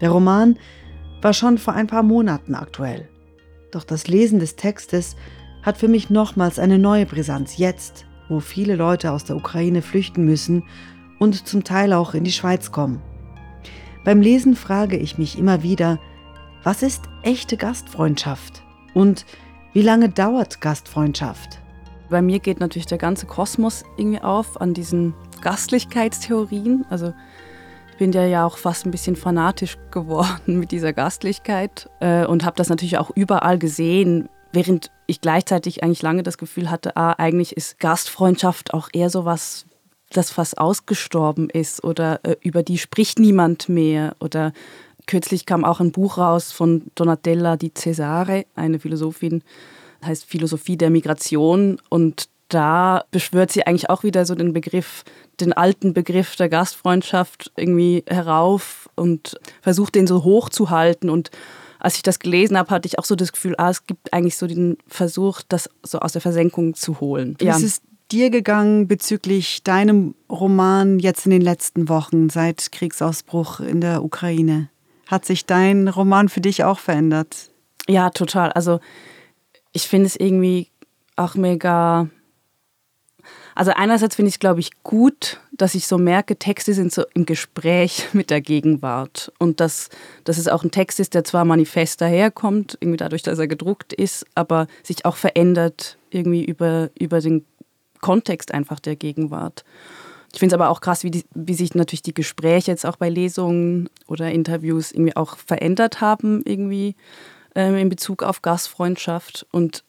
Der 0.00 0.10
Roman 0.10 0.56
war 1.20 1.32
schon 1.32 1.58
vor 1.58 1.74
ein 1.74 1.88
paar 1.88 2.02
Monaten 2.02 2.54
aktuell. 2.54 3.08
Doch 3.72 3.84
das 3.84 4.08
Lesen 4.08 4.38
des 4.38 4.56
Textes 4.56 5.16
hat 5.62 5.76
für 5.76 5.88
mich 5.88 6.10
nochmals 6.10 6.58
eine 6.58 6.78
neue 6.78 7.06
Brisanz 7.06 7.58
jetzt, 7.58 8.06
wo 8.28 8.40
viele 8.40 8.76
Leute 8.76 9.12
aus 9.12 9.24
der 9.24 9.36
Ukraine 9.36 9.82
flüchten 9.82 10.24
müssen 10.24 10.64
und 11.18 11.46
zum 11.46 11.64
Teil 11.64 11.92
auch 11.92 12.14
in 12.14 12.24
die 12.24 12.32
Schweiz 12.32 12.72
kommen. 12.72 13.02
Beim 14.04 14.22
Lesen 14.22 14.56
frage 14.56 14.96
ich 14.96 15.18
mich 15.18 15.38
immer 15.38 15.62
wieder, 15.62 15.98
was 16.62 16.82
ist 16.82 17.04
echte 17.22 17.56
Gastfreundschaft 17.56 18.62
und 18.94 19.24
wie 19.72 19.82
lange 19.82 20.08
dauert 20.08 20.60
Gastfreundschaft? 20.60 21.58
Bei 22.10 22.20
mir 22.22 22.40
geht 22.40 22.60
natürlich 22.60 22.86
der 22.86 22.98
ganze 22.98 23.26
Kosmos 23.26 23.84
irgendwie 23.96 24.20
auf 24.20 24.60
an 24.60 24.74
diesen 24.74 25.14
Gastlichkeitstheorien. 25.42 26.84
Also 26.90 27.14
bin 27.98 28.12
ja 28.12 28.24
ja 28.24 28.46
auch 28.46 28.56
fast 28.56 28.84
ein 28.84 28.90
bisschen 28.90 29.14
fanatisch 29.14 29.76
geworden 29.90 30.40
mit 30.58 30.72
dieser 30.72 30.92
Gastlichkeit 30.92 31.88
äh, 32.00 32.24
und 32.26 32.44
habe 32.44 32.56
das 32.56 32.68
natürlich 32.68 32.98
auch 32.98 33.10
überall 33.14 33.58
gesehen, 33.58 34.28
während 34.52 34.90
ich 35.06 35.20
gleichzeitig 35.20 35.82
eigentlich 35.84 36.02
lange 36.02 36.22
das 36.22 36.38
Gefühl 36.38 36.70
hatte, 36.70 36.96
ah, 36.96 37.12
eigentlich 37.12 37.56
ist 37.56 37.78
Gastfreundschaft 37.78 38.74
auch 38.74 38.88
eher 38.92 39.10
so 39.10 39.24
was, 39.24 39.66
das 40.10 40.30
fast 40.30 40.58
ausgestorben 40.58 41.48
ist 41.50 41.84
oder 41.84 42.20
äh, 42.24 42.36
über 42.42 42.62
die 42.62 42.78
spricht 42.78 43.18
niemand 43.18 43.68
mehr 43.68 44.16
oder 44.18 44.52
kürzlich 45.10 45.44
kam 45.44 45.64
auch 45.64 45.80
ein 45.80 45.90
Buch 45.90 46.18
raus 46.18 46.52
von 46.52 46.84
Donatella 46.94 47.56
di 47.56 47.74
Cesare, 47.74 48.46
eine 48.54 48.78
Philosophin, 48.78 49.42
heißt 50.04 50.24
Philosophie 50.24 50.76
der 50.76 50.90
Migration. 50.90 51.80
Und 51.88 52.28
da 52.48 53.02
beschwört 53.10 53.50
sie 53.50 53.66
eigentlich 53.66 53.90
auch 53.90 54.04
wieder 54.04 54.24
so 54.24 54.36
den 54.36 54.52
Begriff, 54.52 55.02
den 55.40 55.52
alten 55.52 55.94
Begriff 55.94 56.36
der 56.36 56.48
Gastfreundschaft 56.48 57.50
irgendwie 57.56 58.04
herauf 58.06 58.88
und 58.94 59.36
versucht 59.62 59.96
den 59.96 60.06
so 60.06 60.22
hoch 60.22 60.48
zu 60.48 60.70
halten. 60.70 61.10
Und 61.10 61.32
als 61.80 61.96
ich 61.96 62.02
das 62.02 62.20
gelesen 62.20 62.56
habe, 62.56 62.70
hatte 62.70 62.86
ich 62.86 63.00
auch 63.00 63.04
so 63.04 63.16
das 63.16 63.32
Gefühl, 63.32 63.56
ah, 63.58 63.70
es 63.70 63.88
gibt 63.88 64.12
eigentlich 64.12 64.36
so 64.36 64.46
den 64.46 64.78
Versuch, 64.86 65.42
das 65.48 65.68
so 65.82 65.98
aus 65.98 66.12
der 66.12 66.20
Versenkung 66.20 66.74
zu 66.74 67.00
holen. 67.00 67.34
Wie 67.40 67.46
ja. 67.46 67.56
ist 67.56 67.64
es 67.64 67.82
dir 68.12 68.30
gegangen 68.30 68.86
bezüglich 68.86 69.64
deinem 69.64 70.14
Roman 70.30 71.00
jetzt 71.00 71.26
in 71.26 71.32
den 71.32 71.42
letzten 71.42 71.88
Wochen 71.88 72.30
seit 72.30 72.70
Kriegsausbruch 72.70 73.58
in 73.58 73.80
der 73.80 74.04
Ukraine? 74.04 74.68
Hat 75.10 75.24
sich 75.24 75.46
dein 75.46 75.88
Roman 75.88 76.28
für 76.28 76.40
dich 76.40 76.64
auch 76.64 76.78
verändert? 76.78 77.50
Ja, 77.88 78.10
total. 78.10 78.52
Also 78.52 78.80
ich 79.72 79.88
finde 79.88 80.06
es 80.06 80.16
irgendwie 80.16 80.68
auch 81.16 81.34
mega 81.34 82.08
also 83.54 83.72
einerseits 83.72 84.16
finde 84.16 84.28
ich 84.28 84.36
es, 84.36 84.40
glaube 84.40 84.60
ich, 84.60 84.82
gut, 84.82 85.40
dass 85.52 85.74
ich 85.74 85.86
so 85.86 85.98
merke, 85.98 86.36
Texte 86.36 86.72
sind 86.72 86.92
so 86.92 87.04
im 87.14 87.26
Gespräch 87.26 88.08
mit 88.12 88.30
der 88.30 88.40
Gegenwart. 88.40 89.32
Und 89.38 89.60
dass, 89.60 89.90
dass 90.24 90.38
es 90.38 90.48
auch 90.48 90.64
ein 90.64 90.70
Text 90.70 91.00
ist, 91.00 91.14
der 91.14 91.24
zwar 91.24 91.44
manifest 91.44 92.00
daherkommt, 92.00 92.78
irgendwie 92.80 92.96
dadurch, 92.96 93.22
dass 93.22 93.38
er 93.38 93.48
gedruckt 93.48 93.92
ist, 93.92 94.24
aber 94.34 94.66
sich 94.82 95.04
auch 95.04 95.16
verändert 95.16 95.98
irgendwie 96.10 96.44
über, 96.44 96.90
über 96.98 97.20
den 97.20 97.44
Kontext 98.00 98.54
einfach 98.54 98.80
der 98.80 98.96
Gegenwart. 98.96 99.64
Ich 100.32 100.38
finde 100.38 100.54
es 100.54 100.60
aber 100.60 100.70
auch 100.70 100.80
krass, 100.80 101.02
wie, 101.02 101.10
die, 101.10 101.24
wie 101.34 101.54
sich 101.54 101.74
natürlich 101.74 102.02
die 102.02 102.14
Gespräche 102.14 102.70
jetzt 102.70 102.86
auch 102.86 102.96
bei 102.96 103.08
Lesungen 103.08 103.88
oder 104.06 104.30
Interviews 104.30 104.92
irgendwie 104.92 105.16
auch 105.16 105.36
verändert 105.36 106.00
haben, 106.00 106.42
irgendwie 106.44 106.94
ähm, 107.54 107.76
in 107.76 107.88
Bezug 107.88 108.22
auf 108.22 108.42
Gastfreundschaft. 108.42 109.46
Und 109.50 109.84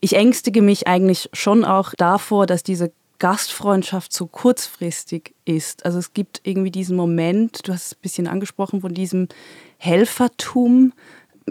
ich 0.00 0.16
ängstige 0.16 0.62
mich 0.62 0.88
eigentlich 0.88 1.30
schon 1.32 1.64
auch 1.64 1.94
davor, 1.96 2.46
dass 2.46 2.62
diese 2.62 2.92
Gastfreundschaft 3.18 4.12
so 4.12 4.26
kurzfristig 4.26 5.34
ist. 5.44 5.84
Also 5.84 5.98
es 5.98 6.12
gibt 6.12 6.40
irgendwie 6.44 6.70
diesen 6.70 6.96
Moment, 6.96 7.66
du 7.66 7.72
hast 7.72 7.86
es 7.86 7.92
ein 7.94 8.02
bisschen 8.02 8.26
angesprochen, 8.26 8.80
von 8.80 8.94
diesem 8.94 9.28
Helfertum, 9.78 10.92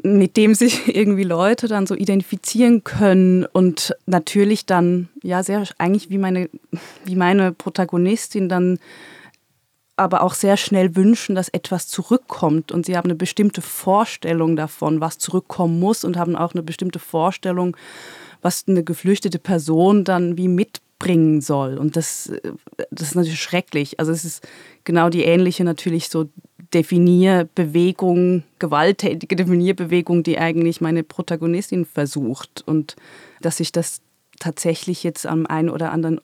mit 0.03 0.37
dem 0.37 0.55
sich 0.55 0.87
irgendwie 0.95 1.23
Leute 1.23 1.67
dann 1.67 1.87
so 1.87 1.95
identifizieren 1.95 2.83
können 2.83 3.45
und 3.45 3.95
natürlich 4.05 4.65
dann, 4.65 5.09
ja, 5.23 5.43
sehr 5.43 5.63
eigentlich 5.77 6.09
wie 6.09 6.17
meine, 6.17 6.49
wie 7.05 7.15
meine 7.15 7.51
Protagonistin 7.51 8.49
dann 8.49 8.79
aber 9.97 10.21
auch 10.21 10.35
sehr 10.35 10.57
schnell 10.57 10.95
wünschen, 10.95 11.33
dass 11.35 11.49
etwas 11.49 11.87
zurückkommt. 11.87 12.71
Und 12.71 12.85
sie 12.85 12.95
haben 12.95 13.07
eine 13.07 13.15
bestimmte 13.15 13.63
Vorstellung 13.63 14.55
davon, 14.55 15.01
was 15.01 15.17
zurückkommen 15.17 15.79
muss 15.79 16.03
und 16.03 16.17
haben 16.17 16.35
auch 16.35 16.53
eine 16.53 16.61
bestimmte 16.61 16.99
Vorstellung, 16.99 17.75
was 18.43 18.65
eine 18.67 18.83
geflüchtete 18.83 19.39
Person 19.39 20.03
dann 20.03 20.37
wie 20.37 20.47
mitbringen 20.47 21.41
soll. 21.41 21.79
Und 21.79 21.95
das, 21.95 22.31
das 22.91 23.09
ist 23.09 23.15
natürlich 23.15 23.41
schrecklich. 23.41 23.99
Also 23.99 24.11
es 24.11 24.23
ist 24.23 24.47
genau 24.83 25.09
die 25.09 25.23
ähnliche 25.23 25.63
natürlich 25.63 26.09
so 26.09 26.29
Definierbewegung, 26.73 28.43
gewalttätige 28.59 29.35
Definierbewegung, 29.35 30.23
die 30.23 30.37
eigentlich 30.37 30.81
meine 30.81 31.03
Protagonistin 31.03 31.85
versucht. 31.85 32.63
Und 32.65 32.95
dass 33.41 33.57
sich 33.57 33.71
das 33.71 34.01
tatsächlich 34.39 35.03
jetzt 35.03 35.25
am 35.25 35.45
einen 35.45 35.69
oder 35.69 35.91
anderen 35.91 36.21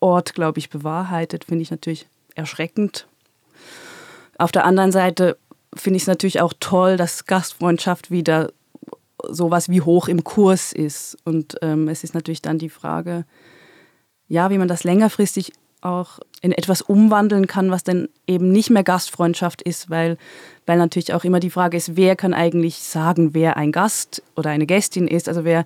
Ort, 0.00 0.34
glaube 0.34 0.58
ich, 0.58 0.70
bewahrheitet, 0.70 1.44
finde 1.44 1.62
ich 1.62 1.70
natürlich 1.70 2.06
erschreckend. 2.34 3.06
Auf 4.38 4.52
der 4.52 4.64
anderen 4.64 4.92
Seite 4.92 5.38
finde 5.74 5.96
ich 5.96 6.02
es 6.04 6.08
natürlich 6.08 6.40
auch 6.40 6.52
toll, 6.60 6.96
dass 6.96 7.26
Gastfreundschaft 7.26 8.10
wieder 8.10 8.52
sowas 9.28 9.68
wie 9.68 9.80
hoch 9.80 10.08
im 10.08 10.24
Kurs 10.24 10.72
ist. 10.72 11.16
Und 11.24 11.56
ähm, 11.62 11.88
es 11.88 12.04
ist 12.04 12.14
natürlich 12.14 12.42
dann 12.42 12.58
die 12.58 12.68
Frage, 12.68 13.24
ja, 14.28 14.50
wie 14.50 14.58
man 14.58 14.68
das 14.68 14.84
längerfristig 14.84 15.52
auch 15.80 16.18
in 16.42 16.52
etwas 16.52 16.82
umwandeln 16.82 17.46
kann, 17.46 17.70
was 17.70 17.84
dann 17.84 18.08
eben 18.26 18.52
nicht 18.52 18.70
mehr 18.70 18.84
Gastfreundschaft 18.84 19.62
ist, 19.62 19.90
weil, 19.90 20.18
weil 20.66 20.78
natürlich 20.78 21.14
auch 21.14 21.24
immer 21.24 21.40
die 21.40 21.50
Frage 21.50 21.76
ist, 21.76 21.96
wer 21.96 22.16
kann 22.16 22.34
eigentlich 22.34 22.76
sagen, 22.76 23.34
wer 23.34 23.56
ein 23.56 23.72
Gast 23.72 24.22
oder 24.36 24.50
eine 24.50 24.66
Gästin 24.66 25.08
ist, 25.08 25.28
also 25.28 25.44
wer, 25.44 25.64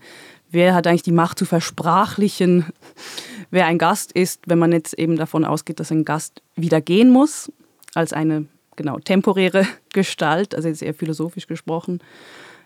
wer 0.51 0.75
hat 0.75 0.87
eigentlich 0.87 1.03
die 1.03 1.13
Macht 1.13 1.39
zu 1.39 1.45
versprachlichen, 1.45 2.67
wer 3.51 3.67
ein 3.67 3.79
Gast 3.79 4.13
ist, 4.13 4.43
wenn 4.47 4.59
man 4.59 4.73
jetzt 4.73 4.95
eben 4.95 5.17
davon 5.17 5.45
ausgeht, 5.45 5.81
dass 5.81 5.91
ein 5.91 6.05
Gast 6.05 6.43
wieder 6.55 6.81
gehen 6.81 7.11
muss, 7.11 7.51
als 7.95 8.13
eine 8.13 8.47
genau 8.77 8.99
temporäre 8.99 9.67
Gestalt, 9.93 10.55
also 10.55 10.69
jetzt 10.69 10.83
eher 10.83 10.95
philosophisch 10.95 11.47
gesprochen. 11.47 12.01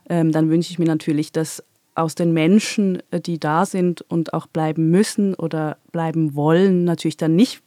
Ähm, 0.09 0.33
dann 0.33 0.51
wünsche 0.51 0.71
ich 0.71 0.79
mir 0.79 0.85
natürlich, 0.85 1.33
dass 1.33 1.65
aus 1.95 2.15
den 2.15 2.33
Menschen, 2.33 3.03
äh, 3.11 3.21
die 3.21 3.39
da 3.39 3.67
sind 3.67 4.03
und 4.03 4.35
auch 4.35 4.47
bleiben 4.47 4.91
müssen 4.91 5.35
oder 5.35 5.79
bleiben 5.93 6.35
wollen, 6.35 6.85
natürlich 6.85 7.17
dann 7.17 7.35
nicht, 7.37 7.63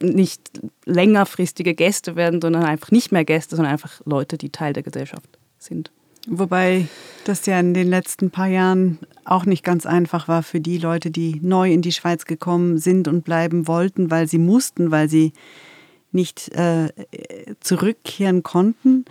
nicht 0.00 0.50
längerfristige 0.84 1.74
Gäste 1.74 2.16
werden, 2.16 2.40
sondern 2.40 2.64
einfach 2.64 2.90
nicht 2.90 3.12
mehr 3.12 3.24
Gäste, 3.24 3.56
sondern 3.56 3.72
einfach 3.72 4.00
Leute, 4.04 4.38
die 4.38 4.50
Teil 4.50 4.72
der 4.72 4.82
Gesellschaft 4.82 5.38
sind. 5.58 5.90
Wobei 6.26 6.88
das 7.24 7.46
ja 7.46 7.58
in 7.58 7.72
den 7.72 7.88
letzten 7.88 8.30
paar 8.30 8.48
Jahren 8.48 8.98
auch 9.24 9.46
nicht 9.46 9.64
ganz 9.64 9.86
einfach 9.86 10.28
war 10.28 10.42
für 10.42 10.60
die 10.60 10.78
Leute, 10.78 11.10
die 11.10 11.40
neu 11.42 11.72
in 11.72 11.80
die 11.80 11.92
Schweiz 11.92 12.26
gekommen 12.26 12.78
sind 12.78 13.08
und 13.08 13.24
bleiben 13.24 13.66
wollten, 13.66 14.10
weil 14.10 14.28
sie 14.28 14.38
mussten, 14.38 14.90
weil 14.90 15.08
sie 15.08 15.32
nicht 16.12 16.50
äh, 16.52 16.88
zurückkehren 17.60 18.42
konnten. 18.42 19.04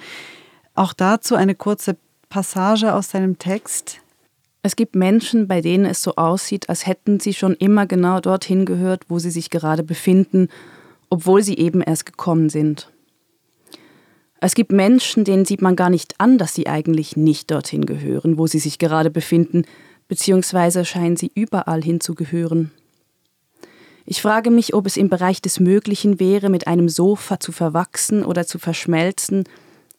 Auch 0.75 0.93
dazu 0.93 1.35
eine 1.35 1.55
kurze 1.55 1.97
Passage 2.29 2.93
aus 2.93 3.09
deinem 3.09 3.39
Text. 3.39 4.01
Es 4.67 4.75
gibt 4.75 4.97
Menschen, 4.97 5.47
bei 5.47 5.61
denen 5.61 5.85
es 5.85 6.03
so 6.03 6.17
aussieht, 6.17 6.67
als 6.67 6.85
hätten 6.85 7.21
sie 7.21 7.33
schon 7.33 7.53
immer 7.53 7.85
genau 7.85 8.19
dorthin 8.19 8.65
gehört, 8.65 9.05
wo 9.07 9.17
sie 9.17 9.29
sich 9.29 9.49
gerade 9.49 9.81
befinden, 9.81 10.49
obwohl 11.09 11.41
sie 11.41 11.57
eben 11.57 11.79
erst 11.79 12.05
gekommen 12.05 12.49
sind. 12.49 12.91
Es 14.41 14.55
gibt 14.55 14.73
Menschen, 14.73 15.23
denen 15.23 15.45
sieht 15.45 15.61
man 15.61 15.77
gar 15.77 15.89
nicht 15.89 16.19
an, 16.19 16.37
dass 16.37 16.53
sie 16.53 16.67
eigentlich 16.67 17.15
nicht 17.15 17.49
dorthin 17.49 17.85
gehören, 17.85 18.37
wo 18.37 18.45
sie 18.45 18.59
sich 18.59 18.77
gerade 18.77 19.09
befinden, 19.09 19.63
beziehungsweise 20.09 20.83
scheinen 20.83 21.15
sie 21.15 21.31
überall 21.33 21.81
hinzugehören. 21.81 22.71
Ich 24.05 24.21
frage 24.21 24.51
mich, 24.51 24.73
ob 24.73 24.85
es 24.85 24.97
im 24.97 25.07
Bereich 25.07 25.41
des 25.41 25.61
Möglichen 25.61 26.19
wäre, 26.19 26.49
mit 26.49 26.67
einem 26.67 26.89
Sofa 26.89 27.39
zu 27.39 27.53
verwachsen 27.53 28.25
oder 28.25 28.45
zu 28.45 28.59
verschmelzen, 28.59 29.45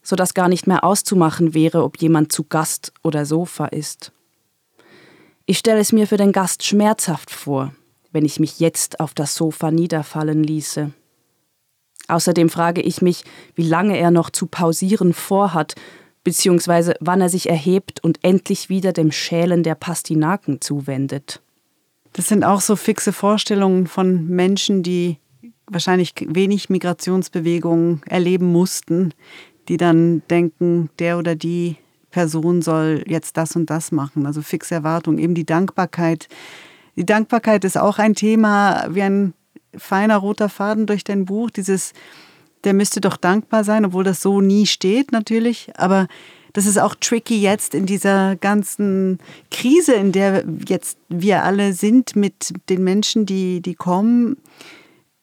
sodass 0.03 0.35
gar 0.35 0.51
nicht 0.51 0.67
mehr 0.67 0.85
auszumachen 0.85 1.55
wäre, 1.55 1.85
ob 1.85 1.97
jemand 2.03 2.33
zu 2.33 2.45
Gast 2.45 2.93
oder 3.03 3.25
Sofa 3.25 3.65
ist. 3.65 4.13
Ich 5.51 5.57
stelle 5.57 5.81
es 5.81 5.93
mir 5.93 6.07
für 6.07 6.19
den 6.19 6.33
Gast 6.33 6.63
schmerzhaft 6.63 7.31
vor, 7.31 7.73
wenn 8.13 8.27
ich 8.27 8.39
mich 8.39 8.61
jetzt 8.61 9.01
auf 9.01 9.15
das 9.15 9.35
Sofa 9.35 9.71
niederfallen 9.71 10.45
ließe. 10.45 10.93
Außerdem 12.07 12.51
frage 12.51 12.83
ich 12.83 13.01
mich, 13.01 13.25
wie 13.55 13.63
lange 13.63 13.97
er 13.97 14.11
noch 14.11 14.29
zu 14.29 14.45
pausieren 14.45 15.15
vorhat, 15.15 15.75
beziehungsweise 16.23 16.97
wann 17.01 17.23
er 17.23 17.31
sich 17.31 17.49
erhebt 17.49 18.05
und 18.05 18.19
endlich 18.23 18.69
wieder 18.69 18.93
dem 18.93 19.11
Schälen 19.11 19.63
der 19.63 19.75
Pastinaken 19.75 20.61
zuwendet. 20.61 21.41
Das 22.13 22.29
sind 22.29 22.45
auch 22.45 22.61
so 22.61 22.77
fixe 22.77 23.15
Vorstellungen 23.15 23.87
von 23.87 24.27
Menschen, 24.29 24.83
die 24.83 25.17
wahrscheinlich 25.67 26.13
wenig 26.27 26.69
Migrationsbewegungen 26.69 28.03
erleben 28.05 28.53
mussten, 28.53 29.15
die 29.69 29.79
dann 29.79 30.21
denken, 30.29 30.91
der 30.99 31.17
oder 31.17 31.37
die 31.37 31.77
Person 32.11 32.63
soll 32.63 33.05
jetzt 33.07 33.37
das 33.37 33.57
und 33.57 33.71
das 33.71 33.93
machen. 33.93 34.27
Also 34.27 34.43
fixe 34.43 34.75
Erwartung, 34.75 35.19
eben 35.19 35.35
die 35.35 35.47
Dankbarkeit. 35.47 36.29
Die 36.97 37.07
Dankbarkeit 37.07 37.65
ist 37.65 37.79
auch 37.79 37.99
ein 37.99 38.15
Thema, 38.15 38.87
wie 38.91 39.03
ein 39.03 39.35
feiner 39.77 40.17
roter 40.17 40.49
Faden 40.49 40.87
durch 40.87 41.05
dein 41.05 41.27
Buch. 41.27 41.51
Dieses, 41.51 41.93
der 42.65 42.75
müsste 42.75 43.01
doch 43.01 43.17
dankbar 43.17 43.65
sein, 43.65 43.85
obwohl 43.85 44.05
das 44.05 44.21
so 44.21 44.41
nie 44.41 44.67
steht 44.67 45.13
natürlich. 45.13 45.71
Aber 45.77 46.09
das 46.55 46.67
ist 46.67 46.79
auch 46.79 46.95
tricky 46.95 47.41
jetzt 47.41 47.75
in 47.75 47.87
dieser 47.87 48.37
ganzen 48.37 49.19
Krise, 49.51 49.95
in 49.95 50.13
der 50.13 50.45
jetzt 50.67 50.99
wir 51.09 51.45
alle 51.45 51.73
sind 51.73 52.17
mit 52.17 52.53
den 52.69 52.83
Menschen, 52.83 53.27
die, 53.27 53.61
die 53.61 53.75
kommen 53.75 54.39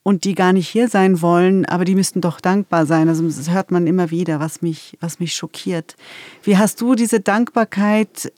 und 0.06 0.24
die 0.24 0.36
gar 0.36 0.54
nicht 0.54 0.70
hier 0.70 0.88
sein 0.88 1.24
wollen, 1.24 1.66
aber 1.66 1.84
die 1.84 1.96
müssten 1.96 2.22
doch 2.22 2.40
dankbar 2.40 2.86
sein. 2.86 3.10
Also 3.10 3.24
das 3.24 3.50
hört 3.50 3.72
man 3.72 3.88
immer 3.88 4.12
wieder, 4.12 4.40
was 4.40 4.62
mich, 4.62 4.96
was 5.00 5.20
mich 5.20 5.34
schockiert. 5.34 5.96
Wie 6.44 6.58
hast 6.58 6.80
du 6.80 6.94
diese 6.94 7.22
Dankbarkeit 7.22 8.32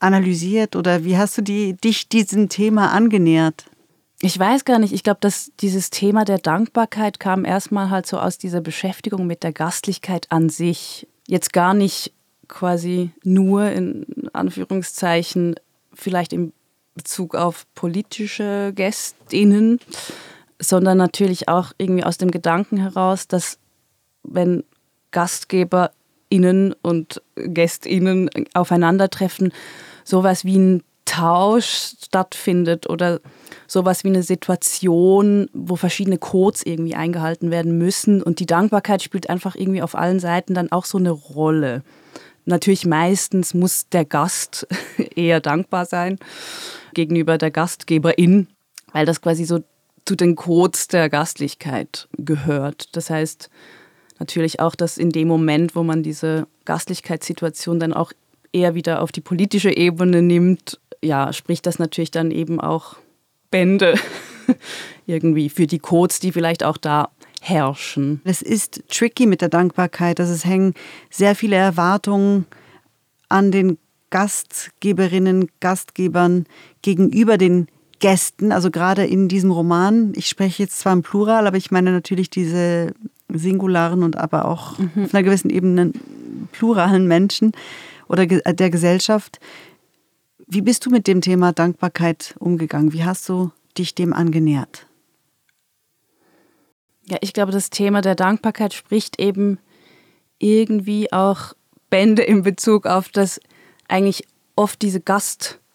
analysiert 0.00 0.74
oder 0.74 1.04
wie 1.04 1.16
hast 1.16 1.38
du 1.38 1.42
die, 1.42 1.74
dich 1.74 2.08
diesem 2.08 2.48
Thema 2.48 2.90
angenähert? 2.90 3.66
Ich 4.22 4.36
weiß 4.36 4.64
gar 4.64 4.80
nicht. 4.80 4.92
Ich 4.92 5.04
glaube, 5.04 5.20
dass 5.20 5.52
dieses 5.60 5.90
Thema 5.90 6.24
der 6.24 6.38
Dankbarkeit 6.38 7.20
kam 7.20 7.44
erstmal 7.44 7.90
halt 7.90 8.08
so 8.08 8.18
aus 8.18 8.36
dieser 8.36 8.60
Beschäftigung 8.60 9.24
mit 9.24 9.44
der 9.44 9.52
Gastlichkeit 9.52 10.26
an 10.32 10.48
sich. 10.48 11.06
Jetzt 11.28 11.52
gar 11.52 11.74
nicht 11.74 12.12
quasi 12.48 13.12
nur 13.22 13.70
in 13.70 14.04
Anführungszeichen 14.32 15.54
vielleicht 15.92 16.32
in 16.32 16.52
Bezug 16.96 17.36
auf 17.36 17.66
politische 17.76 18.72
Gästinnen, 18.74 19.78
sondern 20.58 20.98
natürlich 20.98 21.48
auch 21.48 21.72
irgendwie 21.78 22.04
aus 22.04 22.18
dem 22.18 22.30
Gedanken 22.30 22.76
heraus, 22.76 23.28
dass 23.28 23.58
wenn 24.22 24.64
GastgeberInnen 25.10 26.74
und 26.82 27.22
GästInnen 27.36 28.30
aufeinandertreffen, 28.54 29.52
sowas 30.04 30.44
wie 30.44 30.58
ein 30.58 30.82
Tausch 31.04 31.94
stattfindet 32.02 32.88
oder 32.88 33.20
sowas 33.66 34.04
wie 34.04 34.08
eine 34.08 34.22
Situation, 34.22 35.48
wo 35.52 35.76
verschiedene 35.76 36.18
Codes 36.18 36.64
irgendwie 36.64 36.94
eingehalten 36.94 37.50
werden 37.50 37.76
müssen. 37.78 38.22
Und 38.22 38.40
die 38.40 38.46
Dankbarkeit 38.46 39.02
spielt 39.02 39.28
einfach 39.28 39.54
irgendwie 39.54 39.82
auf 39.82 39.94
allen 39.94 40.18
Seiten 40.18 40.54
dann 40.54 40.72
auch 40.72 40.86
so 40.86 40.98
eine 40.98 41.10
Rolle. 41.10 41.82
Natürlich 42.46 42.86
meistens 42.86 43.54
muss 43.54 43.88
der 43.90 44.04
Gast 44.04 44.66
eher 45.14 45.40
dankbar 45.40 45.86
sein 45.86 46.18
gegenüber 46.94 47.38
der 47.38 47.50
Gastgeberin, 47.50 48.48
weil 48.92 49.06
das 49.06 49.20
quasi 49.20 49.44
so 49.44 49.60
zu 50.04 50.16
den 50.16 50.36
Codes 50.36 50.88
der 50.88 51.08
Gastlichkeit 51.08 52.08
gehört. 52.16 52.94
Das 52.96 53.10
heißt 53.10 53.50
natürlich 54.18 54.60
auch, 54.60 54.74
dass 54.74 54.98
in 54.98 55.10
dem 55.10 55.28
Moment, 55.28 55.74
wo 55.74 55.82
man 55.82 56.02
diese 56.02 56.46
Gastlichkeitssituation 56.64 57.80
dann 57.80 57.92
auch 57.92 58.12
eher 58.52 58.74
wieder 58.74 59.02
auf 59.02 59.12
die 59.12 59.20
politische 59.20 59.76
Ebene 59.76 60.22
nimmt, 60.22 60.78
ja, 61.02 61.32
spricht 61.32 61.66
das 61.66 61.78
natürlich 61.78 62.10
dann 62.10 62.30
eben 62.30 62.60
auch 62.60 62.96
Bände 63.50 63.94
irgendwie 65.06 65.48
für 65.48 65.66
die 65.66 65.78
Codes, 65.78 66.20
die 66.20 66.32
vielleicht 66.32 66.64
auch 66.64 66.76
da 66.76 67.10
herrschen. 67.40 68.20
Es 68.24 68.42
ist 68.42 68.82
tricky 68.88 69.26
mit 69.26 69.42
der 69.42 69.48
Dankbarkeit, 69.48 70.18
dass 70.18 70.30
es 70.30 70.44
hängen 70.44 70.74
sehr 71.10 71.34
viele 71.34 71.56
Erwartungen 71.56 72.46
an 73.28 73.52
den 73.52 73.78
Gastgeberinnen, 74.10 75.50
Gastgebern 75.60 76.46
gegenüber 76.82 77.36
den 77.36 77.68
Gästen, 78.04 78.52
also 78.52 78.70
gerade 78.70 79.06
in 79.06 79.28
diesem 79.28 79.50
Roman. 79.50 80.12
Ich 80.14 80.28
spreche 80.28 80.62
jetzt 80.62 80.78
zwar 80.78 80.92
im 80.92 81.00
Plural, 81.00 81.46
aber 81.46 81.56
ich 81.56 81.70
meine 81.70 81.90
natürlich 81.90 82.28
diese 82.28 82.92
singularen 83.32 84.02
und 84.02 84.18
aber 84.18 84.44
auch 84.44 84.78
mhm. 84.78 85.04
auf 85.04 85.14
einer 85.14 85.22
gewissen 85.22 85.48
Ebene 85.48 85.90
pluralen 86.52 87.08
Menschen 87.08 87.52
oder 88.06 88.26
der 88.26 88.68
Gesellschaft. 88.68 89.40
Wie 90.46 90.60
bist 90.60 90.84
du 90.84 90.90
mit 90.90 91.06
dem 91.06 91.22
Thema 91.22 91.54
Dankbarkeit 91.54 92.34
umgegangen? 92.38 92.92
Wie 92.92 93.04
hast 93.04 93.26
du 93.30 93.52
dich 93.78 93.94
dem 93.94 94.12
angenähert? 94.12 94.86
Ja, 97.06 97.16
ich 97.22 97.32
glaube, 97.32 97.52
das 97.52 97.70
Thema 97.70 98.02
der 98.02 98.16
Dankbarkeit 98.16 98.74
spricht 98.74 99.18
eben 99.18 99.58
irgendwie 100.38 101.10
auch 101.10 101.54
Bände 101.88 102.22
in 102.22 102.42
Bezug 102.42 102.84
auf 102.84 103.08
das 103.08 103.40
eigentlich 103.88 104.26
oft 104.56 104.82
diese 104.82 105.00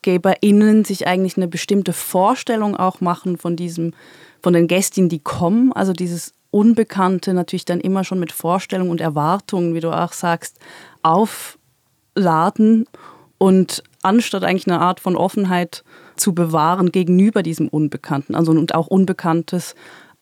GastgeberInnen 0.02 0.86
sich 0.86 1.08
eigentlich 1.08 1.38
eine 1.38 1.48
bestimmte 1.48 1.94
Vorstellung 1.94 2.76
auch 2.76 3.02
machen 3.02 3.38
von 3.38 3.56
diesem, 3.56 3.94
von 4.42 4.54
den 4.54 4.68
Gästinnen, 4.68 5.10
die 5.10 5.20
kommen. 5.20 5.74
Also 5.74 5.94
dieses 5.94 6.34
Unbekannte 6.52 7.34
natürlich 7.34 7.66
dann 7.66 7.82
immer 7.82 8.04
schon 8.04 8.20
mit 8.20 8.32
Vorstellungen 8.32 8.92
und 8.92 9.02
Erwartungen, 9.02 9.74
wie 9.76 9.82
du 9.82 9.92
auch 9.92 10.14
sagst, 10.14 10.58
aufladen 11.04 12.86
und 13.38 13.84
anstatt 14.02 14.44
eigentlich 14.44 14.68
eine 14.68 14.82
Art 14.82 15.00
von 15.00 15.16
Offenheit 15.16 15.84
zu 16.16 16.34
bewahren 16.34 16.92
gegenüber 16.92 17.44
diesem 17.44 17.68
Unbekannten, 17.68 18.36
also 18.36 18.52
und 18.52 18.76
auch 18.76 18.88
Unbekanntes 18.88 19.76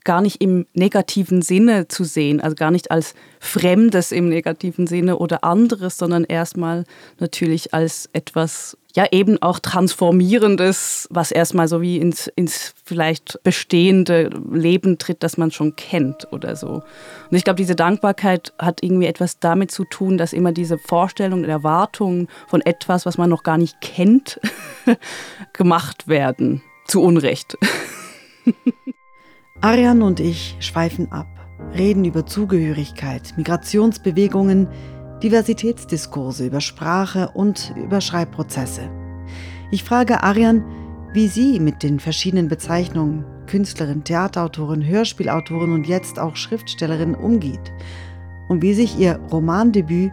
gar 0.08 0.22
nicht 0.22 0.42
im 0.42 0.66
negativen 0.74 1.42
Sinne 1.42 1.90
zu 1.90 2.06
sehen, 2.06 2.40
also 2.40 2.56
gar 2.56 2.72
nicht 2.72 2.92
als 2.92 3.14
Fremdes 3.42 4.14
im 4.14 4.30
negativen 4.30 4.88
Sinne 4.88 5.18
oder 5.18 5.44
anderes, 5.44 5.98
sondern 5.98 6.24
erstmal 6.24 6.86
natürlich 7.20 7.74
als 7.74 8.10
etwas, 8.14 8.78
ja 8.96 9.06
eben 9.12 9.42
auch 9.42 9.60
Transformierendes, 9.60 11.10
was 11.12 11.32
erstmal 11.32 11.68
so 11.68 11.82
wie 11.82 11.98
ins, 11.98 12.28
ins 12.38 12.74
vielleicht 12.86 13.38
bestehende 13.44 14.30
Leben 14.50 14.98
tritt, 14.98 15.24
das 15.24 15.38
man 15.38 15.52
schon 15.52 15.76
kennt 15.76 16.32
oder 16.32 16.56
so. 16.56 16.84
Und 17.30 17.38
ich 17.38 17.44
glaube, 17.44 17.58
diese 17.58 17.76
Dankbarkeit 17.76 18.54
hat 18.58 18.82
irgendwie 18.82 19.08
etwas 19.08 19.39
damit 19.39 19.72
zu 19.72 19.84
tun, 19.84 20.17
dass 20.17 20.32
immer 20.32 20.54
diese 20.54 20.78
Vorstellungen 20.78 21.43
und 21.43 21.50
Erwartungen 21.50 22.30
von 22.48 22.62
etwas, 22.62 23.06
was 23.06 23.17
man 23.17 23.30
noch 23.30 23.43
gar 23.43 23.58
nicht 23.58 23.82
kennt, 23.82 24.39
gemacht 25.52 26.08
werden. 26.08 26.62
Zu 26.88 27.02
Unrecht. 27.02 27.58
Arian 29.62 30.04
und 30.04 30.20
ich 30.20 30.56
schweifen 30.60 31.12
ab, 31.12 31.28
reden 31.76 32.06
über 32.06 32.28
Zugehörigkeit, 32.28 33.34
Migrationsbewegungen, 33.38 34.67
Diversitätsdiskurse 35.24 36.46
über 36.46 36.62
Sprache 36.62 37.32
und 37.34 37.74
über 37.76 38.00
Schreibprozesse. 38.00 38.88
Ich 39.72 39.84
frage 39.84 40.22
Arian, 40.22 40.63
wie 41.13 41.28
sie 41.28 41.60
mit 41.60 41.82
den 41.82 42.00
verschiedenen 42.00 42.48
Bezeichnungen 42.48 43.26
Künstlerin, 43.48 44.04
Theaterautorin, 44.04 44.86
Hörspielautorin 44.86 45.72
und 45.72 45.88
jetzt 45.88 46.20
auch 46.20 46.36
Schriftstellerin 46.36 47.15
umgeht 47.15 47.74
und 48.50 48.62
wie 48.62 48.76
sich 48.76 49.00
ihr 49.00 49.20
Romandebüt, 49.32 50.12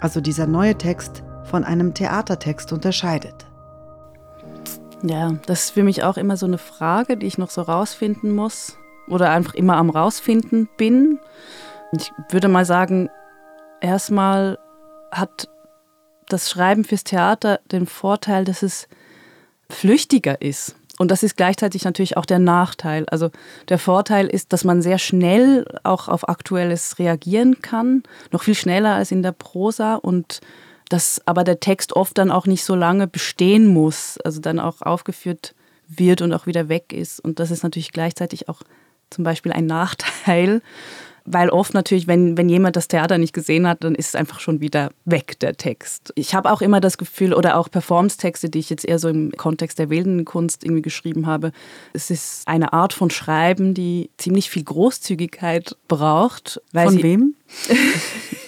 also 0.00 0.22
dieser 0.22 0.46
neue 0.46 0.78
Text, 0.78 1.22
von 1.44 1.64
einem 1.64 1.92
Theatertext 1.92 2.72
unterscheidet. 2.72 3.49
Ja, 5.02 5.32
das 5.46 5.64
ist 5.64 5.70
für 5.70 5.82
mich 5.82 6.02
auch 6.02 6.16
immer 6.16 6.36
so 6.36 6.46
eine 6.46 6.58
Frage, 6.58 7.16
die 7.16 7.26
ich 7.26 7.38
noch 7.38 7.50
so 7.50 7.62
rausfinden 7.62 8.34
muss 8.34 8.76
oder 9.08 9.30
einfach 9.30 9.54
immer 9.54 9.76
am 9.76 9.90
rausfinden 9.90 10.68
bin. 10.76 11.18
Ich 11.92 12.12
würde 12.28 12.48
mal 12.48 12.64
sagen, 12.64 13.08
erstmal 13.80 14.58
hat 15.10 15.48
das 16.28 16.50
Schreiben 16.50 16.84
fürs 16.84 17.04
Theater 17.04 17.60
den 17.72 17.86
Vorteil, 17.86 18.44
dass 18.44 18.62
es 18.62 18.88
flüchtiger 19.68 20.40
ist. 20.42 20.76
Und 20.98 21.10
das 21.10 21.22
ist 21.22 21.36
gleichzeitig 21.36 21.84
natürlich 21.84 22.18
auch 22.18 22.26
der 22.26 22.38
Nachteil. 22.38 23.06
Also 23.08 23.30
der 23.70 23.78
Vorteil 23.78 24.26
ist, 24.26 24.52
dass 24.52 24.64
man 24.64 24.82
sehr 24.82 24.98
schnell 24.98 25.64
auch 25.82 26.08
auf 26.08 26.28
Aktuelles 26.28 26.98
reagieren 26.98 27.62
kann, 27.62 28.02
noch 28.32 28.42
viel 28.42 28.54
schneller 28.54 28.96
als 28.96 29.10
in 29.10 29.22
der 29.22 29.32
Prosa 29.32 29.94
und 29.94 30.40
dass 30.90 31.22
aber 31.24 31.44
der 31.44 31.60
Text 31.60 31.94
oft 31.94 32.18
dann 32.18 32.30
auch 32.30 32.46
nicht 32.46 32.64
so 32.64 32.74
lange 32.74 33.06
bestehen 33.06 33.66
muss, 33.66 34.18
also 34.24 34.40
dann 34.40 34.58
auch 34.58 34.82
aufgeführt 34.82 35.54
wird 35.88 36.20
und 36.20 36.32
auch 36.32 36.46
wieder 36.46 36.68
weg 36.68 36.92
ist. 36.92 37.20
Und 37.20 37.38
das 37.38 37.50
ist 37.50 37.62
natürlich 37.62 37.92
gleichzeitig 37.92 38.48
auch 38.48 38.62
zum 39.08 39.24
Beispiel 39.24 39.52
ein 39.52 39.66
Nachteil, 39.66 40.62
weil 41.24 41.50
oft 41.50 41.74
natürlich, 41.74 42.06
wenn, 42.06 42.36
wenn 42.36 42.48
jemand 42.48 42.76
das 42.76 42.88
Theater 42.88 43.18
nicht 43.18 43.32
gesehen 43.32 43.68
hat, 43.68 43.84
dann 43.84 43.94
ist 43.94 44.08
es 44.08 44.14
einfach 44.14 44.40
schon 44.40 44.60
wieder 44.60 44.90
weg, 45.04 45.38
der 45.40 45.56
Text. 45.56 46.12
Ich 46.16 46.34
habe 46.34 46.50
auch 46.50 46.60
immer 46.60 46.80
das 46.80 46.98
Gefühl, 46.98 47.34
oder 47.34 47.56
auch 47.56 47.70
Performance-Texte, 47.70 48.48
die 48.48 48.58
ich 48.58 48.70
jetzt 48.70 48.84
eher 48.84 48.98
so 48.98 49.08
im 49.08 49.30
Kontext 49.32 49.78
der 49.78 49.90
wilden 49.90 50.24
Kunst 50.24 50.64
irgendwie 50.64 50.82
geschrieben 50.82 51.26
habe, 51.26 51.52
es 51.92 52.10
ist 52.10 52.48
eine 52.48 52.72
Art 52.72 52.92
von 52.92 53.10
Schreiben, 53.10 53.74
die 53.74 54.10
ziemlich 54.16 54.50
viel 54.50 54.64
Großzügigkeit 54.64 55.76
braucht. 55.88 56.60
von 56.72 57.02
wem? 57.02 57.34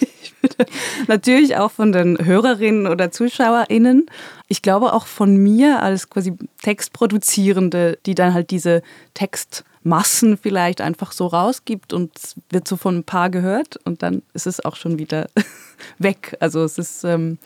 Natürlich 1.07 1.57
auch 1.57 1.71
von 1.71 1.91
den 1.91 2.17
Hörerinnen 2.23 2.87
oder 2.87 3.11
ZuschauerInnen. 3.11 4.05
Ich 4.47 4.61
glaube 4.61 4.93
auch 4.93 5.05
von 5.05 5.37
mir 5.37 5.81
als 5.81 6.09
quasi 6.09 6.33
Textproduzierende, 6.61 7.97
die 8.05 8.15
dann 8.15 8.33
halt 8.33 8.51
diese 8.51 8.81
Textmassen 9.13 10.37
vielleicht 10.37 10.81
einfach 10.81 11.11
so 11.11 11.27
rausgibt 11.27 11.93
und 11.93 12.11
wird 12.49 12.67
so 12.67 12.77
von 12.77 12.97
ein 12.97 13.03
paar 13.03 13.29
gehört 13.29 13.77
und 13.85 14.03
dann 14.03 14.21
ist 14.33 14.47
es 14.47 14.63
auch 14.63 14.75
schon 14.75 14.99
wieder 14.99 15.29
weg. 15.97 16.37
Also 16.39 16.63
es 16.63 16.77
ist 16.77 17.03
ähm, 17.03 17.37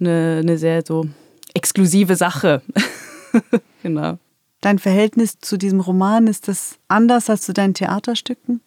eine, 0.00 0.40
eine 0.42 0.58
sehr 0.58 0.82
so 0.86 1.06
exklusive 1.54 2.16
Sache. 2.16 2.62
genau. 3.82 4.18
Dein 4.60 4.78
Verhältnis 4.78 5.38
zu 5.40 5.56
diesem 5.56 5.80
Roman, 5.80 6.26
ist 6.26 6.48
das 6.48 6.78
anders 6.88 7.30
als 7.30 7.42
zu 7.42 7.52
deinen 7.52 7.74
Theaterstücken? 7.74 8.60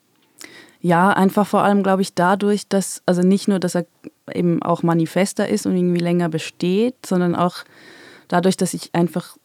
Ja, 0.82 1.12
einfach 1.12 1.46
vor 1.46 1.64
allem, 1.64 1.84
glaube 1.84 2.02
ich, 2.02 2.16
dadurch, 2.16 2.68
dass, 2.68 3.04
also 3.06 3.22
nicht 3.22 3.48
nur, 3.48 3.60
dass 3.60 3.76
er 3.76 3.86
eben 4.34 4.64
auch 4.64 4.84
manifester 4.84 5.48
ist 5.48 5.66
und 5.66 5.76
irgendwie 5.76 6.00
länger 6.00 6.30
besteht, 6.30 7.06
sondern 7.06 7.36
auch 7.36 7.58
dadurch, 8.28 8.58
dass 8.58 8.74
ich 8.74 8.90
einfach 8.94 9.38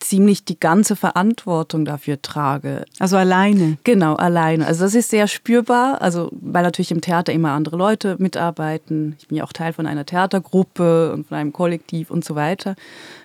ziemlich 0.00 0.44
die 0.44 0.58
ganze 0.58 0.96
Verantwortung 0.96 1.84
dafür 1.84 2.22
trage. 2.22 2.84
Also 2.98 3.16
alleine? 3.16 3.78
Genau, 3.84 4.14
alleine. 4.14 4.66
Also 4.66 4.84
das 4.84 4.94
ist 4.94 5.10
sehr 5.10 5.26
spürbar, 5.26 6.00
also 6.00 6.28
weil 6.32 6.62
natürlich 6.62 6.92
im 6.92 7.00
Theater 7.00 7.32
immer 7.32 7.50
andere 7.50 7.76
Leute 7.76 8.16
mitarbeiten. 8.18 9.16
Ich 9.18 9.28
bin 9.28 9.38
ja 9.38 9.44
auch 9.44 9.52
Teil 9.52 9.72
von 9.72 9.86
einer 9.86 10.06
Theatergruppe 10.06 11.12
und 11.12 11.26
von 11.26 11.36
einem 11.36 11.52
Kollektiv 11.52 12.10
und 12.10 12.24
so 12.24 12.36
weiter. 12.36 12.76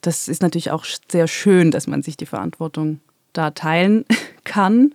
Das 0.01 0.27
ist 0.27 0.41
natürlich 0.41 0.71
auch 0.71 0.85
sehr 1.09 1.27
schön, 1.27 1.69
dass 1.69 1.87
man 1.87 2.01
sich 2.01 2.17
die 2.17 2.25
Verantwortung 2.25 2.99
da 3.33 3.51
teilen 3.51 4.05
kann. 4.43 4.93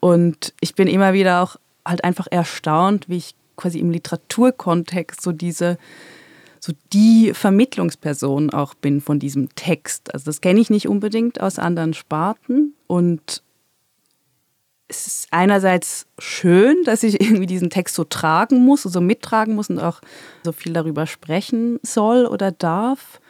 Und 0.00 0.54
ich 0.60 0.74
bin 0.74 0.88
immer 0.88 1.12
wieder 1.12 1.42
auch 1.42 1.56
halt 1.84 2.04
einfach 2.04 2.26
erstaunt, 2.30 3.08
wie 3.08 3.18
ich 3.18 3.34
quasi 3.56 3.78
im 3.78 3.90
Literaturkontext 3.90 5.20
so 5.20 5.32
diese, 5.32 5.78
so 6.58 6.72
die 6.92 7.32
Vermittlungsperson 7.34 8.50
auch 8.50 8.74
bin 8.74 9.00
von 9.00 9.18
diesem 9.18 9.54
Text. 9.54 10.12
Also 10.12 10.24
das 10.26 10.40
kenne 10.40 10.60
ich 10.60 10.70
nicht 10.70 10.88
unbedingt 10.88 11.40
aus 11.40 11.58
anderen 11.58 11.94
Sparten 11.94 12.74
und 12.86 13.42
es 14.88 15.06
ist 15.06 15.28
einerseits 15.30 16.06
schön, 16.18 16.82
dass 16.84 17.02
ich 17.02 17.20
irgendwie 17.20 17.46
diesen 17.46 17.70
Text 17.70 17.94
so 17.94 18.04
tragen 18.04 18.64
muss, 18.64 18.84
also 18.84 19.00
mittragen 19.00 19.54
muss 19.54 19.70
und 19.70 19.78
auch 19.78 20.00
so 20.42 20.52
viel 20.52 20.72
darüber 20.72 21.06
sprechen 21.06 21.78
soll 21.82 22.26
oder 22.26 22.50
darf. 22.50 23.20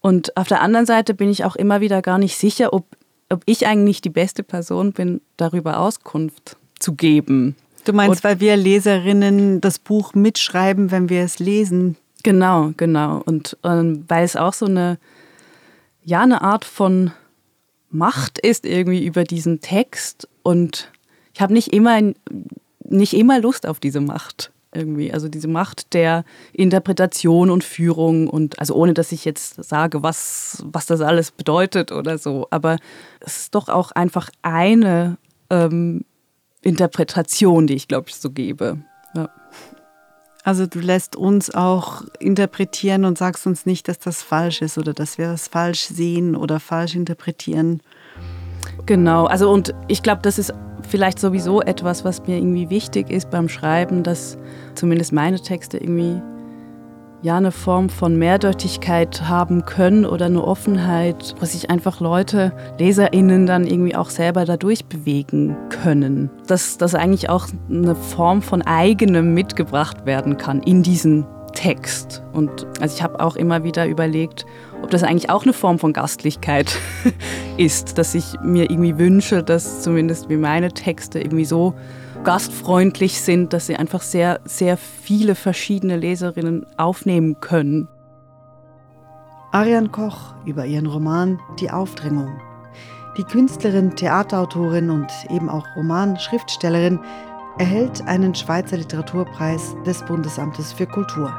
Und 0.00 0.36
auf 0.36 0.48
der 0.48 0.60
anderen 0.60 0.86
Seite 0.86 1.14
bin 1.14 1.30
ich 1.30 1.44
auch 1.44 1.56
immer 1.56 1.80
wieder 1.80 2.02
gar 2.02 2.18
nicht 2.18 2.36
sicher, 2.36 2.72
ob 2.72 2.86
ob 3.34 3.42
ich 3.46 3.66
eigentlich 3.66 4.00
die 4.00 4.10
beste 4.10 4.42
Person 4.44 4.92
bin, 4.92 5.20
darüber 5.36 5.80
Auskunft 5.80 6.56
zu 6.78 6.94
geben. 6.94 7.56
Du 7.84 7.92
meinst, 7.92 8.18
und, 8.18 8.24
weil 8.24 8.40
wir 8.40 8.56
Leserinnen 8.56 9.60
das 9.60 9.78
Buch 9.78 10.14
mitschreiben, 10.14 10.90
wenn 10.90 11.08
wir 11.08 11.22
es 11.22 11.40
lesen? 11.40 11.96
Genau, 12.22 12.72
genau. 12.76 13.20
Und 13.26 13.58
ähm, 13.64 14.04
weil 14.08 14.24
es 14.24 14.36
auch 14.36 14.54
so 14.54 14.66
eine, 14.66 14.98
ja, 16.04 16.22
eine 16.22 16.42
Art 16.42 16.64
von 16.64 17.10
Macht 17.90 18.38
ist 18.38 18.64
irgendwie 18.64 19.04
über 19.04 19.24
diesen 19.24 19.60
Text. 19.60 20.28
Und 20.42 20.90
ich 21.34 21.40
habe 21.40 21.52
nicht 21.52 21.72
immer, 21.72 22.00
nicht 22.84 23.14
immer 23.14 23.40
Lust 23.40 23.66
auf 23.66 23.80
diese 23.80 24.00
Macht 24.00 24.52
irgendwie. 24.74 25.12
Also 25.12 25.28
diese 25.28 25.48
Macht 25.48 25.94
der 25.94 26.24
Interpretation 26.52 27.50
und 27.50 27.64
Führung 27.64 28.28
und 28.28 28.58
also 28.58 28.74
ohne 28.74 28.94
dass 28.94 29.12
ich 29.12 29.24
jetzt 29.24 29.62
sage, 29.64 30.02
was, 30.02 30.62
was 30.66 30.86
das 30.86 31.00
alles 31.00 31.30
bedeutet 31.30 31.92
oder 31.92 32.18
so. 32.18 32.46
Aber 32.50 32.78
es 33.20 33.38
ist 33.38 33.54
doch 33.54 33.68
auch 33.68 33.92
einfach 33.92 34.30
eine 34.42 35.16
ähm, 35.50 36.04
Interpretation, 36.62 37.66
die 37.66 37.74
ich, 37.74 37.88
glaube 37.88 38.08
ich, 38.08 38.16
so 38.16 38.30
gebe. 38.30 38.78
Ja. 39.14 39.28
Also 40.44 40.66
du 40.66 40.80
lässt 40.80 41.16
uns 41.16 41.54
auch 41.54 42.02
interpretieren 42.18 43.06
und 43.06 43.16
sagst 43.16 43.46
uns 43.46 43.64
nicht, 43.64 43.88
dass 43.88 43.98
das 43.98 44.22
falsch 44.22 44.60
ist 44.60 44.76
oder 44.76 44.92
dass 44.92 45.16
wir 45.16 45.28
das 45.28 45.48
falsch 45.48 45.86
sehen 45.86 46.36
oder 46.36 46.60
falsch 46.60 46.94
interpretieren. 46.94 47.80
Genau, 48.84 49.24
also 49.24 49.50
und 49.50 49.74
ich 49.88 50.02
glaube, 50.02 50.20
das 50.22 50.38
ist 50.38 50.52
vielleicht 50.86 51.18
sowieso 51.18 51.60
etwas, 51.62 52.04
was 52.04 52.26
mir 52.26 52.36
irgendwie 52.36 52.70
wichtig 52.70 53.10
ist 53.10 53.30
beim 53.30 53.48
Schreiben, 53.48 54.02
dass 54.02 54.38
zumindest 54.74 55.12
meine 55.12 55.40
Texte 55.40 55.78
irgendwie 55.78 56.20
ja 57.24 57.38
eine 57.38 57.52
Form 57.52 57.88
von 57.88 58.18
Mehrdeutigkeit 58.18 59.22
haben 59.28 59.64
können 59.64 60.04
oder 60.04 60.26
eine 60.26 60.44
Offenheit, 60.44 61.34
wo 61.40 61.46
sich 61.46 61.70
einfach 61.70 61.98
Leute, 62.00 62.52
LeserInnen 62.78 63.46
dann 63.46 63.66
irgendwie 63.66 63.96
auch 63.96 64.10
selber 64.10 64.44
dadurch 64.44 64.84
bewegen 64.84 65.56
können. 65.70 66.28
Dass 66.46 66.76
das 66.76 66.94
eigentlich 66.94 67.30
auch 67.30 67.46
eine 67.70 67.94
Form 67.94 68.42
von 68.42 68.60
eigenem 68.60 69.32
mitgebracht 69.32 70.04
werden 70.04 70.36
kann 70.36 70.62
in 70.62 70.82
diesen 70.82 71.26
Text. 71.54 72.22
Und 72.34 72.66
also 72.80 72.94
ich 72.94 73.02
habe 73.02 73.20
auch 73.20 73.36
immer 73.36 73.64
wieder 73.64 73.86
überlegt, 73.86 74.44
ob 74.82 74.90
das 74.90 75.02
eigentlich 75.02 75.30
auch 75.30 75.44
eine 75.44 75.52
Form 75.52 75.78
von 75.78 75.92
Gastlichkeit 75.92 76.76
ist, 77.56 77.98
dass 77.98 78.14
ich 78.14 78.34
mir 78.42 78.70
irgendwie 78.70 78.98
wünsche, 78.98 79.42
dass 79.42 79.82
zumindest 79.82 80.28
wie 80.28 80.36
meine 80.36 80.72
Texte 80.72 81.20
irgendwie 81.20 81.44
so 81.44 81.74
gastfreundlich 82.24 83.20
sind, 83.20 83.52
dass 83.52 83.66
sie 83.66 83.76
einfach 83.76 84.02
sehr, 84.02 84.40
sehr 84.44 84.76
viele 84.76 85.34
verschiedene 85.34 85.96
Leserinnen 85.96 86.66
aufnehmen 86.76 87.40
können. 87.40 87.88
Ariane 89.52 89.88
Koch 89.88 90.34
über 90.46 90.66
ihren 90.66 90.86
Roman 90.86 91.38
Die 91.60 91.70
Aufdrängung. 91.70 92.40
Die 93.16 93.22
Künstlerin, 93.22 93.94
Theaterautorin 93.94 94.90
und 94.90 95.06
eben 95.30 95.48
auch 95.48 95.64
Romanschriftstellerin 95.76 96.98
erhält 97.58 98.04
einen 98.08 98.34
Schweizer 98.34 98.78
Literaturpreis 98.78 99.76
des 99.86 100.04
Bundesamtes 100.04 100.72
für 100.72 100.86
Kultur. 100.86 101.32